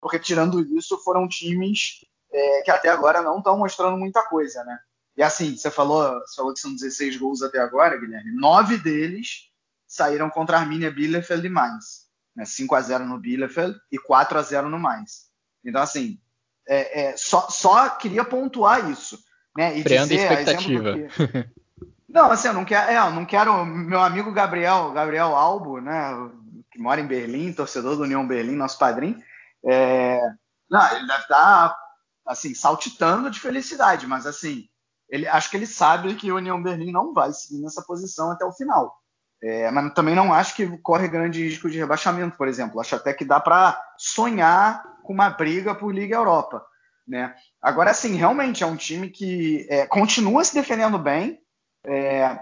[0.00, 4.78] Porque tirando isso, foram times é, que até agora não estão mostrando muita coisa, né?
[5.16, 8.34] E assim, você falou, você falou que são 16 gols até agora, Guilherme.
[8.34, 9.50] Nove deles
[9.86, 12.06] saíram contra a Arminia Bielefeld e Mainz.
[12.34, 12.46] Né?
[12.46, 15.30] 5 a 0 no Bielefeld e 4 a 0 no Mainz.
[15.62, 16.18] Então, assim,
[16.66, 19.22] é, é, só, só queria pontuar isso.
[19.56, 19.78] Né?
[19.78, 20.94] E Freando dizer, expectativa.
[22.08, 23.64] Não, assim, eu não quero, é, eu não quero.
[23.64, 26.12] Meu amigo Gabriel, Gabriel Albo, né,
[26.70, 29.16] que mora em Berlim, torcedor do União Berlim, nosso padrinho,
[29.64, 30.20] é,
[30.70, 31.78] não, ele deve estar tá,
[32.26, 34.68] assim saltitando de felicidade, mas assim,
[35.08, 38.44] ele acho que ele sabe que o União Berlim não vai seguir nessa posição até
[38.44, 38.98] o final.
[39.42, 42.80] É, mas também não acho que corre grande risco de rebaixamento, por exemplo.
[42.80, 46.64] Acho até que dá para sonhar com uma briga por Liga Europa.
[47.06, 47.34] Né?
[47.60, 51.38] Agora, sim, realmente é um time que é, continua se defendendo bem,
[51.84, 52.38] é,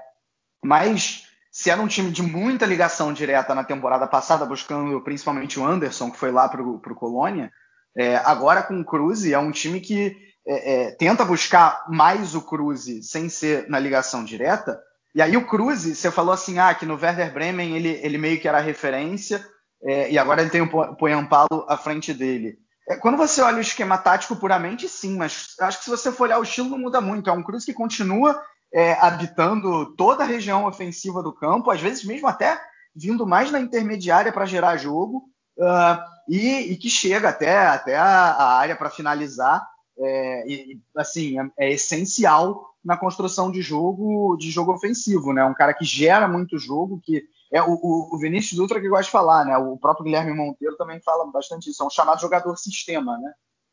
[0.63, 5.65] mas se era um time de muita ligação direta na temporada passada, buscando principalmente o
[5.65, 7.51] Anderson, que foi lá para o Colônia,
[7.97, 12.43] é, agora com o Cruz é um time que é, é, tenta buscar mais o
[12.43, 14.81] Cruz sem ser na ligação direta.
[15.15, 18.41] E aí o Cruz, você falou assim, ah, que no Werder Bremen ele, ele meio
[18.41, 19.45] que era referência,
[19.83, 22.59] é, e agora ele tem o Poyampalo à frente dele.
[22.91, 26.25] É, quando você olha o esquema tático puramente, sim, mas acho que se você for
[26.25, 27.31] olhar o estilo não muda muito.
[27.31, 28.43] É um Cruz que continua
[28.75, 32.61] é, habitando toda a região ofensiva do campo, às vezes mesmo até
[32.95, 38.33] vindo mais na intermediária para gerar jogo, uh, e, e, que chega até, até a,
[38.33, 39.65] a área para finalizar.
[39.97, 45.45] É, e, assim, é, é, essencial na construção de jogo de jogo ofensivo, né?
[45.45, 47.23] Um cara que gera muito jogo, que
[47.53, 49.57] é o, o, o Vinícius Dutra que gosta de falar, né?
[49.57, 53.33] O próprio Guilherme Monteiro também fala bastante isso, é um chamado jogador sistema, né?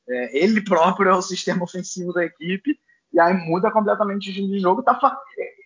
[0.10, 2.80] É, ele próprio é o sistema ofensivo da equipe
[3.14, 4.82] e aí muda completamente o estilo de jogo.
[4.82, 5.18] Tá fa...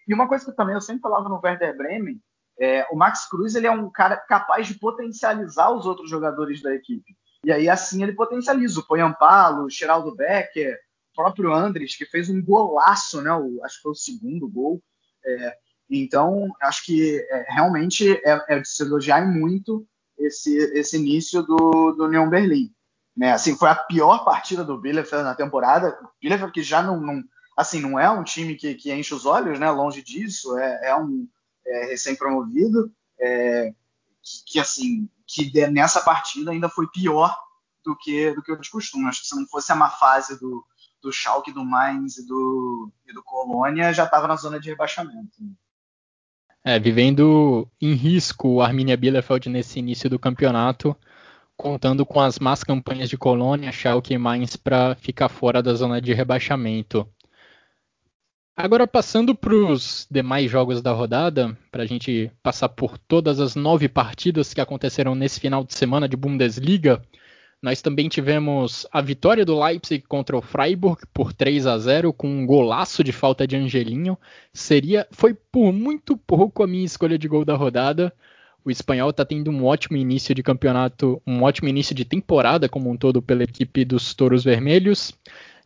[0.08, 2.20] E uma coisa que também eu sempre falava no Werder Bremen,
[2.60, 6.74] é, o Max Cruz ele é um cara capaz de potencializar os outros jogadores da
[6.74, 7.16] equipe.
[7.44, 10.78] E aí assim ele potencializa o Poyampalo, o Geraldo Becker,
[11.12, 13.34] o próprio Andres, que fez um golaço, né?
[13.34, 14.82] O, acho que foi o segundo gol.
[15.26, 15.58] É,
[16.00, 19.86] então, acho que é, realmente é, é, de se elogiar muito
[20.18, 22.74] esse, esse início do, do União Berlim.
[23.16, 23.34] Né?
[23.34, 25.98] Assim, foi a pior partida do Bielefeld na temporada.
[26.22, 27.22] Bielefeld que já não, não
[27.58, 29.70] assim, não é um time que, que enche os olhos, né?
[29.70, 31.28] Longe disso, é, é um
[31.66, 33.74] é, recém-promovido, é,
[34.22, 37.38] que, que, assim, que nessa partida ainda foi pior
[37.84, 39.08] do que do que de costume.
[39.08, 40.66] Acho que se não fosse a má fase do,
[41.02, 45.38] do Schalke, do Mainz e do, e do Colônia, já estava na zona de rebaixamento.
[46.64, 50.96] É, vivendo em risco o Arminia Bielefeld nesse início do campeonato,
[51.58, 56.00] contando com as más campanhas de Colônia, Schalke e Mainz para ficar fora da zona
[56.00, 57.08] de rebaixamento.
[58.56, 63.56] Agora passando para os demais jogos da rodada, para a gente passar por todas as
[63.56, 67.02] nove partidas que aconteceram nesse final de semana de Bundesliga,
[67.62, 72.28] nós também tivemos a vitória do Leipzig contra o Freiburg por 3 a 0 com
[72.28, 74.18] um golaço de falta de Angelinho.
[74.52, 78.12] Seria, foi por muito pouco a minha escolha de gol da rodada.
[78.66, 82.90] O espanhol está tendo um ótimo início de campeonato, um ótimo início de temporada como
[82.90, 85.14] um todo pela equipe dos Touros Vermelhos.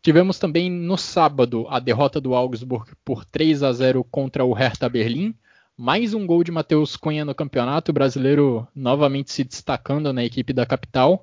[0.01, 4.89] Tivemos também no sábado a derrota do Augsburg por 3 a 0 contra o Hertha
[4.89, 5.33] Berlim.
[5.77, 10.53] Mais um gol de Matheus Cunha no campeonato, o brasileiro novamente se destacando na equipe
[10.53, 11.21] da capital.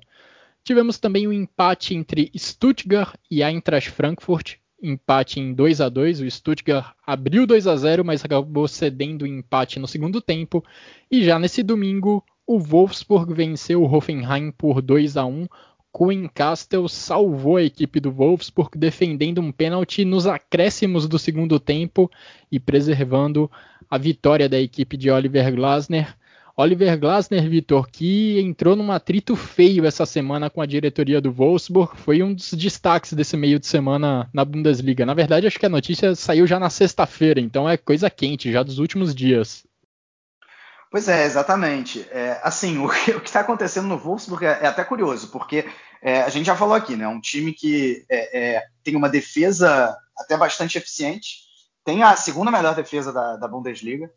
[0.63, 6.31] Tivemos também um empate entre Stuttgart e Eintracht Frankfurt, empate em 2 a 2 O
[6.31, 10.63] Stuttgart abriu 2 a 0 mas acabou cedendo o empate no segundo tempo.
[11.11, 15.47] E já nesse domingo, o Wolfsburg venceu o Hoffenheim por 2 a 1
[15.93, 22.09] Coen Castel salvou a equipe do Wolfsburg defendendo um pênalti nos acréscimos do segundo tempo
[22.51, 23.49] e preservando
[23.87, 26.17] a vitória da equipe de Oliver Glasner.
[26.55, 31.97] Oliver Glasner, Vitor, que entrou num atrito feio essa semana com a diretoria do Wolfsburg,
[31.97, 35.03] foi um dos destaques desse meio de semana na Bundesliga.
[35.03, 38.61] Na verdade, acho que a notícia saiu já na sexta-feira, então é coisa quente, já
[38.61, 39.65] dos últimos dias.
[40.91, 42.07] Pois é, exatamente.
[42.11, 45.65] É, assim, o que está acontecendo no Wolfsburg é, é até curioso, porque
[46.03, 47.07] é, a gente já falou aqui, né?
[47.07, 51.39] Um time que é, é, tem uma defesa até bastante eficiente,
[51.83, 54.11] tem a segunda melhor defesa da, da Bundesliga,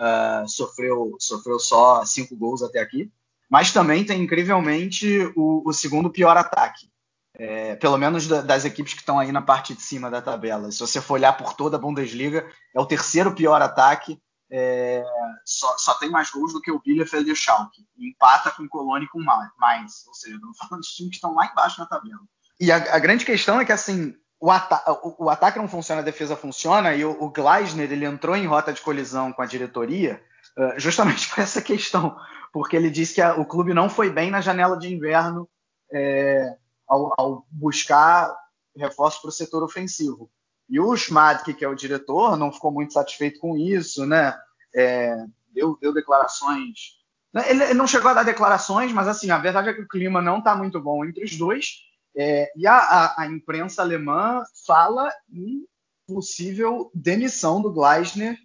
[0.00, 3.10] uh, sofreu, sofreu só cinco gols até aqui,
[3.48, 6.88] mas também tem incrivelmente o, o segundo pior ataque.
[7.34, 10.70] É, pelo menos da, das equipes que estão aí na parte de cima da tabela.
[10.70, 14.20] Se você for olhar por toda a Bundesliga, é o terceiro pior ataque,
[14.52, 15.04] é,
[15.44, 17.86] só, só, tem mais gols do que o Bielefeld e o Schalke.
[17.96, 20.04] Empata com o Colônia e com o Mainz.
[20.08, 22.20] Ou seja, estamos falando de times que estão lá embaixo na tabela.
[22.58, 26.00] E a, a grande questão é que, assim, o, ata o, o, ataque não funciona,
[26.00, 29.46] a defesa funciona, e o, o Gleisner ele entrou em rota de colisão com a
[29.46, 30.20] diretoria
[30.56, 32.16] uh, justamente por essa questão,
[32.50, 35.46] porque ele disse que a, o clube não foi bem na janela de inverno
[35.92, 36.56] é,
[36.88, 38.34] ao, ao, buscar
[38.74, 40.30] reforço para o setor ofensivo.
[40.68, 44.38] E o Schmadke, que é o diretor, não ficou muito satisfeito com isso, né?
[44.74, 45.16] É,
[45.52, 47.00] deu, deu, declarações.
[47.32, 47.42] Né?
[47.50, 50.38] Ele, não chegou a dar declarações, mas assim, a verdade é que o clima não
[50.38, 51.89] está muito bom entre os dois.
[52.16, 55.64] É, e a, a, a, imprensa alemã fala em
[56.06, 58.36] possível demissão do Gleisner.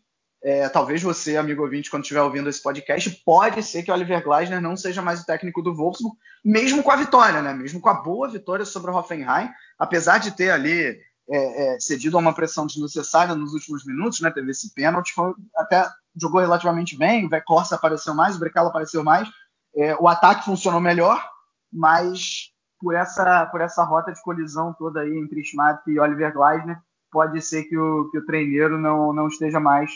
[0.44, 4.24] É, talvez você, amigo ouvinte, quando estiver ouvindo esse podcast, pode ser que o Oliver
[4.24, 7.54] Gleisner não seja mais o técnico do Wolfsburg, mesmo com a vitória, né?
[7.54, 9.50] Mesmo com a boa vitória sobre o Hoffenheim,
[9.80, 14.30] apesar de ter ali é, é, cedido a uma pressão desnecessária nos últimos minutos, né?
[14.30, 19.04] Teve esse pênalti, foi, até jogou relativamente bem, o Vekorsa apareceu mais, o Brecalo apareceu
[19.04, 19.28] mais,
[19.76, 21.28] é, o ataque funcionou melhor,
[21.74, 22.52] mas
[22.86, 26.80] por essa, por essa rota de colisão toda aí entre Schmatt e Oliver Gleisner,
[27.12, 29.90] pode ser que o, que o treineiro não, não esteja mais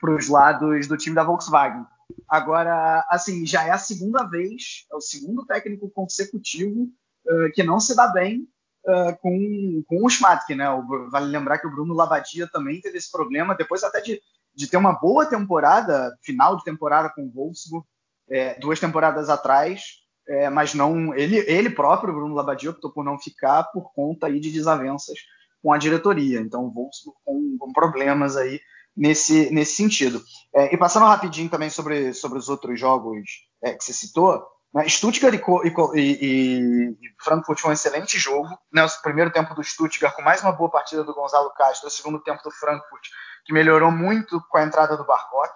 [0.00, 1.86] para os lados do time da Volkswagen.
[2.28, 6.88] Agora, assim, já é a segunda vez, é o segundo técnico consecutivo
[7.24, 8.48] uh, que não se dá bem
[8.84, 10.68] uh, com, com o Schmatke, né?
[10.68, 14.20] O, vale lembrar que o Bruno Labadia também teve esse problema, depois até de,
[14.52, 17.86] de ter uma boa temporada, final de temporada com o Wolfsburg,
[18.28, 23.18] é, duas temporadas atrás, é, mas não ele, ele próprio, Bruno Labadia, optou por não
[23.18, 25.18] ficar por conta aí de desavenças
[25.62, 26.40] com a diretoria.
[26.40, 28.60] Então, Wolfsburg com, com problemas aí
[28.96, 30.22] nesse, nesse sentido.
[30.54, 33.22] É, e passando rapidinho também sobre, sobre os outros jogos
[33.62, 38.48] é, que você citou, né, Stuttgart e, e, e, Frankfurt foi um excelente jogo.
[38.72, 41.90] Né, o primeiro tempo do Stuttgart com mais uma boa partida do Gonzalo Castro, o
[41.90, 43.08] segundo tempo do Frankfurt,
[43.44, 45.52] que melhorou muito com a entrada do Barkok.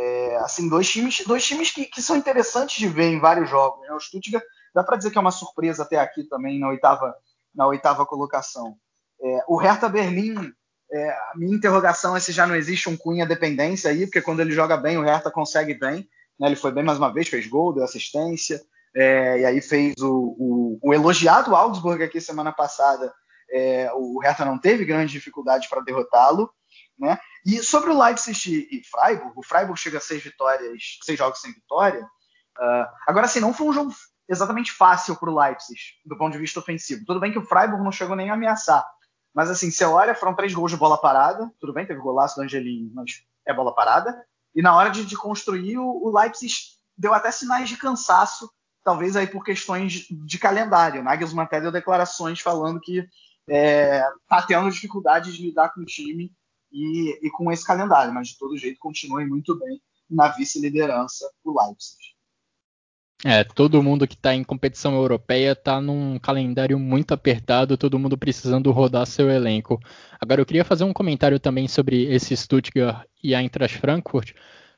[0.00, 3.80] É, assim, dois times, dois times que, que, são interessantes de ver em vários jogos.
[3.80, 3.92] Né?
[3.92, 7.14] O Stuttgart dá para dizer que é uma surpresa até aqui também na oitava,
[7.52, 8.76] na oitava colocação.
[9.20, 10.52] É, o Hertha Berlim,
[10.92, 14.38] é, a minha interrogação é se já não existe um Cunha dependência aí, porque quando
[14.38, 16.08] ele joga bem, o Hertha consegue bem.
[16.38, 16.46] Né?
[16.46, 18.62] Ele foi bem mais uma vez, fez gol, deu assistência,
[18.94, 23.12] é, e aí fez o, o, o, elogiado Augsburg aqui semana passada.
[23.50, 26.50] É, o Hertha não teve grandes dificuldades para derrotá-lo.
[26.98, 27.18] Né?
[27.46, 31.52] E sobre o Leipzig e Freiburg, o Freiburg chega a seis vitórias, seis jogos sem
[31.52, 32.04] vitória.
[32.58, 33.92] Uh, agora, assim, não foi um jogo
[34.28, 37.04] exatamente fácil para o Leipzig, do ponto de vista ofensivo.
[37.06, 38.84] Tudo bem que o Freiburg não chegou nem a ameaçar,
[39.32, 41.50] Mas assim, você olha, foram três gols de bola parada.
[41.60, 44.22] Tudo bem, teve golaço do Angelim, mas é bola parada.
[44.54, 46.52] E na hora de, de construir, o, o, Leipzig
[46.96, 48.50] deu até sinais de cansaço,
[48.82, 51.02] talvez aí por questões de calendário.
[51.02, 53.08] Nagelsmann até deu declarações falando que
[53.48, 56.32] é, tá tendo dificuldade de lidar com o time
[56.72, 61.60] e, e com esse calendário, mas de todo jeito continua muito bem na vice-liderança o
[61.60, 61.98] Leipzig.
[63.24, 68.16] É, todo mundo que está em competição europeia está num calendário muito apertado, todo mundo
[68.16, 69.80] precisando rodar seu elenco.
[70.20, 74.34] Agora eu queria fazer um comentário também sobre esse Stuttgart e a Eintracht Frankfurt.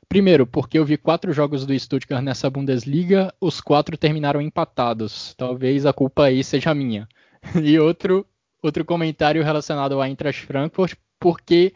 [0.09, 5.35] Primeiro, porque eu vi quatro jogos do Stuttgart nessa Bundesliga, os quatro terminaram empatados.
[5.35, 7.07] Talvez a culpa aí seja minha.
[7.63, 8.25] E outro,
[8.61, 11.71] outro comentário relacionado ao Eintracht Frankfurt, porque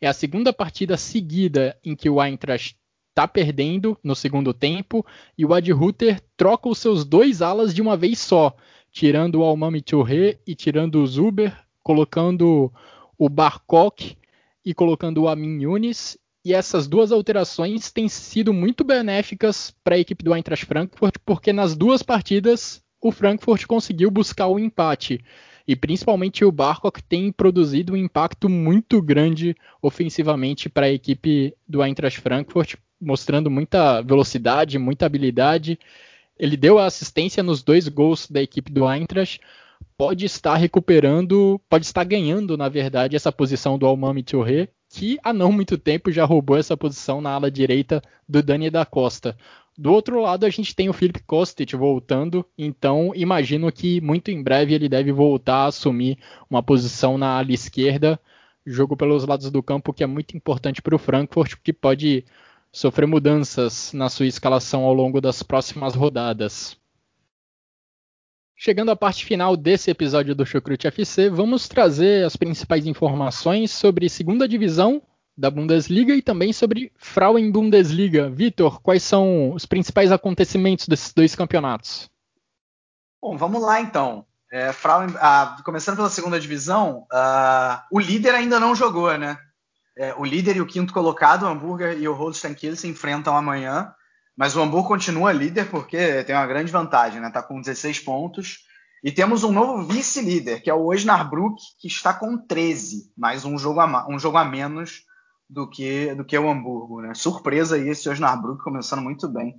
[0.00, 2.76] é a segunda partida seguida em que o Eintracht
[3.10, 7.80] está perdendo no segundo tempo e o Ad Ruther troca os seus dois alas de
[7.80, 8.54] uma vez só,
[8.90, 12.72] tirando o Almami Touré e tirando o Zuber, colocando
[13.16, 14.16] o Barkok
[14.64, 16.18] e colocando o Amin Yunis.
[16.44, 21.52] E essas duas alterações têm sido muito benéficas para a equipe do Eintracht Frankfurt, porque
[21.52, 25.24] nas duas partidas o Frankfurt conseguiu buscar o empate.
[25.68, 31.84] E principalmente o Barkok tem produzido um impacto muito grande ofensivamente para a equipe do
[31.84, 35.78] Eintracht Frankfurt, mostrando muita velocidade, muita habilidade.
[36.38, 39.42] Ele deu a assistência nos dois gols da equipe do Eintracht.
[39.94, 45.34] Pode estar recuperando, pode estar ganhando, na verdade, essa posição do Almami Touré, que há
[45.34, 49.36] não muito tempo já roubou essa posição na ala direita do Dani da Costa.
[49.78, 54.42] Do outro lado, a gente tem o Felipe Kostic voltando, então imagino que muito em
[54.42, 56.18] breve ele deve voltar a assumir
[56.50, 58.18] uma posição na ala esquerda,
[58.66, 62.24] jogo pelos lados do campo que é muito importante para o Frankfurt, que pode
[62.72, 66.76] sofrer mudanças na sua escalação ao longo das próximas rodadas.
[68.56, 74.08] Chegando à parte final desse episódio do Chucrute FC, vamos trazer as principais informações sobre
[74.08, 75.00] segunda divisão
[75.38, 78.28] da Bundesliga e também sobre Frauen Bundesliga.
[78.28, 82.10] Vitor, quais são os principais acontecimentos desses dois campeonatos?
[83.22, 84.26] Bom, vamos lá então.
[84.50, 89.38] É, Frauen, ah, começando pela segunda divisão, ah, o líder ainda não jogou, né?
[89.96, 93.36] É, o líder e o quinto colocado, o Hamburger e o Holstein Kiel, se enfrentam
[93.36, 93.94] amanhã.
[94.36, 97.30] Mas o Hamburgo continua líder porque tem uma grande vantagem, né?
[97.30, 98.64] Tá com 16 pontos.
[99.04, 103.56] E temos um novo vice-líder, que é o Osnabrück, que está com 13, mais um
[103.56, 105.06] jogo a, um jogo a menos
[105.48, 107.00] do que, do que o Hamburgo.
[107.00, 107.14] Né?
[107.14, 109.54] Surpresa aí esse Osnabrück começando muito bem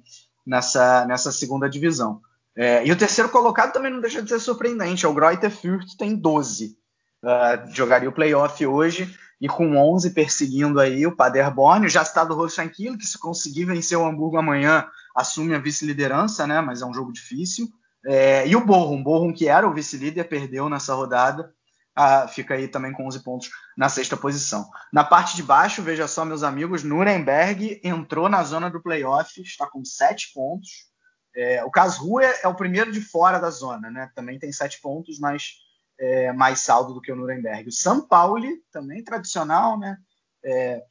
[0.46, 2.22] nessa, nessa segunda divisão.
[2.56, 5.96] É, e o terceiro colocado também não deixa de ser surpreendente, é o Greuther Fürth,
[5.98, 6.78] tem 12.
[7.24, 12.24] Uh, é, jogaria o playoff hoje e com 11 perseguindo aí o Paderborn, já está
[12.24, 14.86] do Holstein Kiel, que se conseguir vencer o Hamburgo amanhã,
[15.16, 16.60] assume a vice-liderança, né?
[16.60, 17.68] Mas é um jogo difícil.
[18.06, 21.54] É, e o Bochum, Bochum que era o vice-líder, perdeu nessa rodada,
[21.96, 24.70] ah, fica aí também com 11 pontos na sexta posição.
[24.92, 29.68] Na parte de baixo, veja só, meus amigos, Nuremberg entrou na zona do playoff, está
[29.68, 30.90] com 7 pontos.
[31.36, 34.10] É, o Karlsruhe é o primeiro de fora da zona, né?
[34.16, 35.54] Também tem 7 pontos, mas
[36.00, 37.68] é, mais saldo do que o Nuremberg.
[37.68, 39.98] O São Paulo, também tradicional, né?
[40.44, 40.82] É,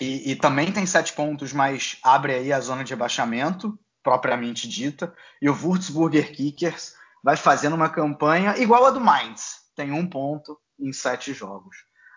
[0.00, 5.14] e, e, também tem sete pontos, mas abre aí a zona de rebaixamento, propriamente dita.
[5.40, 10.58] E o Würzburger Kickers vai fazendo uma campanha igual a do Mainz, tem um ponto
[10.78, 11.76] em sete jogos.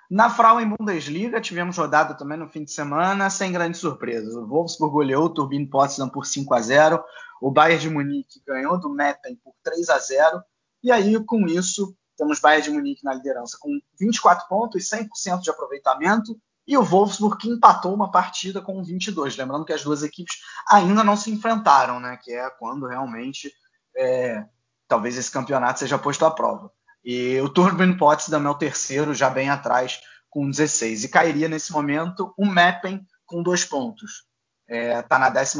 [0.09, 4.35] Na Frauen Bundesliga, tivemos rodada também no fim de semana, sem grandes surpresas.
[4.35, 7.03] O Wolfsburg goleou o Turbine Potsdam por 5 a 0
[7.41, 10.41] o Bayern de Munique ganhou do Meppen por 3 a 0
[10.83, 15.49] e aí, com isso, temos Bayern de Munique na liderança com 24 pontos, 100% de
[15.49, 16.37] aproveitamento,
[16.67, 19.37] e o Wolfsburg que empatou uma partida com 22.
[19.37, 20.37] Lembrando que as duas equipes
[20.69, 22.17] ainda não se enfrentaram, né?
[22.21, 23.51] Que é quando realmente
[23.95, 24.45] é,
[24.87, 26.71] talvez esse campeonato seja posto à prova.
[27.03, 29.99] E o Turbine Potsdam é o terceiro, já bem atrás,
[30.29, 31.03] com 16.
[31.03, 34.23] E cairia nesse momento o Meppen com dois pontos
[34.67, 35.57] está é, tá na 12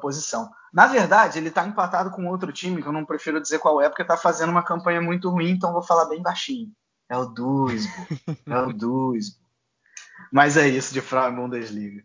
[0.00, 0.50] posição.
[0.72, 3.88] Na verdade, ele está empatado com outro time, que eu não prefiro dizer qual é,
[3.88, 6.70] porque está fazendo uma campanha muito ruim, então vou falar bem baixinho.
[7.08, 8.20] É o Duisburg.
[8.46, 9.42] é o Duisburg.
[10.32, 12.04] Mas é isso de Frauen Bundesliga.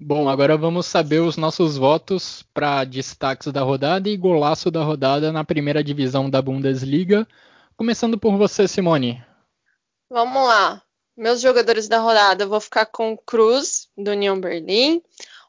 [0.00, 5.30] Bom, agora vamos saber os nossos votos para destaques da rodada e golaço da rodada
[5.32, 7.26] na primeira divisão da Bundesliga.
[7.76, 9.22] Começando por você, Simone.
[10.08, 10.82] Vamos lá.
[11.16, 15.02] Meus jogadores da rodada, eu vou ficar com Cruz, do União Berlim,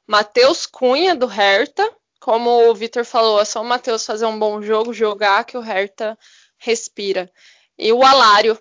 [0.06, 1.90] Matheus Cunha, do Hertha.
[2.20, 5.62] Como o Vitor falou, é só o Matheus fazer um bom jogo, jogar, que o
[5.62, 6.18] Hertha
[6.58, 7.32] respira.
[7.78, 8.58] E o Alário,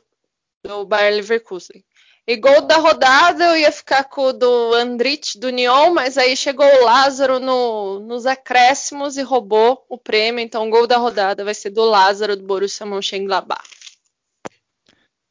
[0.65, 1.86] do Bayer Leverkusen.
[2.29, 6.37] E gol da rodada, eu ia ficar com o do Andrit, do Nyon, mas aí
[6.37, 10.43] chegou o Lázaro no, nos acréscimos e roubou o prêmio.
[10.43, 13.63] Então, o gol da rodada vai ser do Lázaro, do Borussia Mönchengladbach.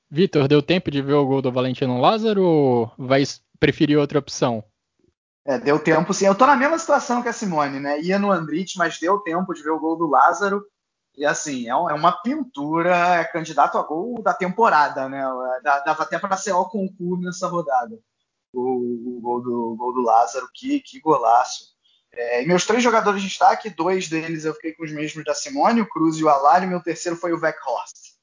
[0.10, 3.24] Vitor, deu tempo de ver o gol do Valentino Lázaro ou vai
[3.60, 4.64] preferir outra opção?
[5.46, 6.26] É, deu tempo sim.
[6.26, 8.00] Eu tô na mesma situação que a Simone, né?
[8.00, 10.66] Ia no Andrite, mas deu tempo de ver o gol do Lázaro.
[11.18, 15.24] E assim, é, é uma pintura, é candidato a gol da temporada, né?
[15.64, 17.98] Dava até para ser o concurso nessa rodada.
[18.54, 21.76] O, o, gol, do, gol do Lázaro, que, que golaço.
[22.14, 25.34] É, e meus três jogadores de destaque, dois deles eu fiquei com os mesmos da
[25.34, 28.16] Simone, o Cruz e o Alário, meu terceiro foi o Weghorst.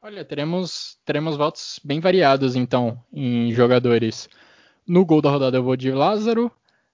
[0.00, 4.28] Olha, teremos, teremos votos bem variados, então, em jogadores.
[4.86, 6.50] No gol da rodada eu vou de Lázaro.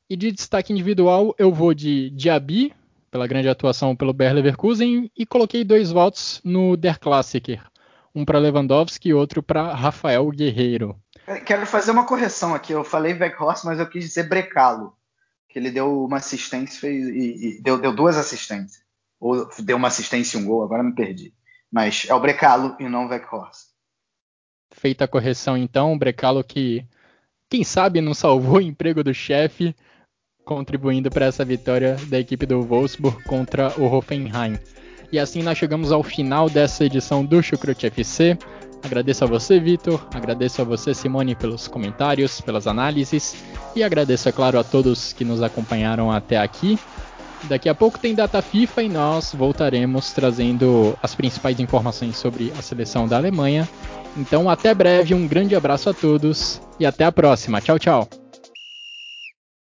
[0.08, 2.74] E de destaque individual eu vou de Diaby,
[3.12, 5.12] pela grande atuação pelo Bayer Leverkusen.
[5.14, 7.62] E coloquei dois votos no Der Klassiker.
[8.14, 10.98] Um para Lewandowski e outro para Rafael Guerreiro.
[11.46, 12.72] Quero fazer uma correção aqui.
[12.72, 14.94] Eu falei Weghorst, mas eu quis dizer Brecalo.
[15.46, 18.82] Que ele deu uma assistência fez, e, e deu, deu duas assistências.
[19.20, 21.34] Ou deu uma assistência e um gol, agora me perdi.
[21.70, 23.68] Mas é o Brecalo e não o Weghorst.
[24.70, 26.86] Feita a correção, então, o Brecalo que,
[27.48, 29.76] quem sabe, não salvou o emprego do chefe,
[30.44, 34.58] contribuindo para essa vitória da equipe do Wolfsburg contra o Hoffenheim.
[35.10, 38.36] E assim nós chegamos ao final dessa edição do Chucrute FC.
[38.82, 43.36] Agradeço a você, Vitor, agradeço a você, Simone, pelos comentários, pelas análises
[43.76, 46.78] e agradeço, é claro, a todos que nos acompanharam até aqui.
[47.44, 52.62] Daqui a pouco tem data FIFA e nós voltaremos trazendo as principais informações sobre a
[52.62, 53.68] seleção da Alemanha.
[54.16, 57.60] Então, até breve, um grande abraço a todos e até a próxima.
[57.60, 58.21] Tchau, tchau.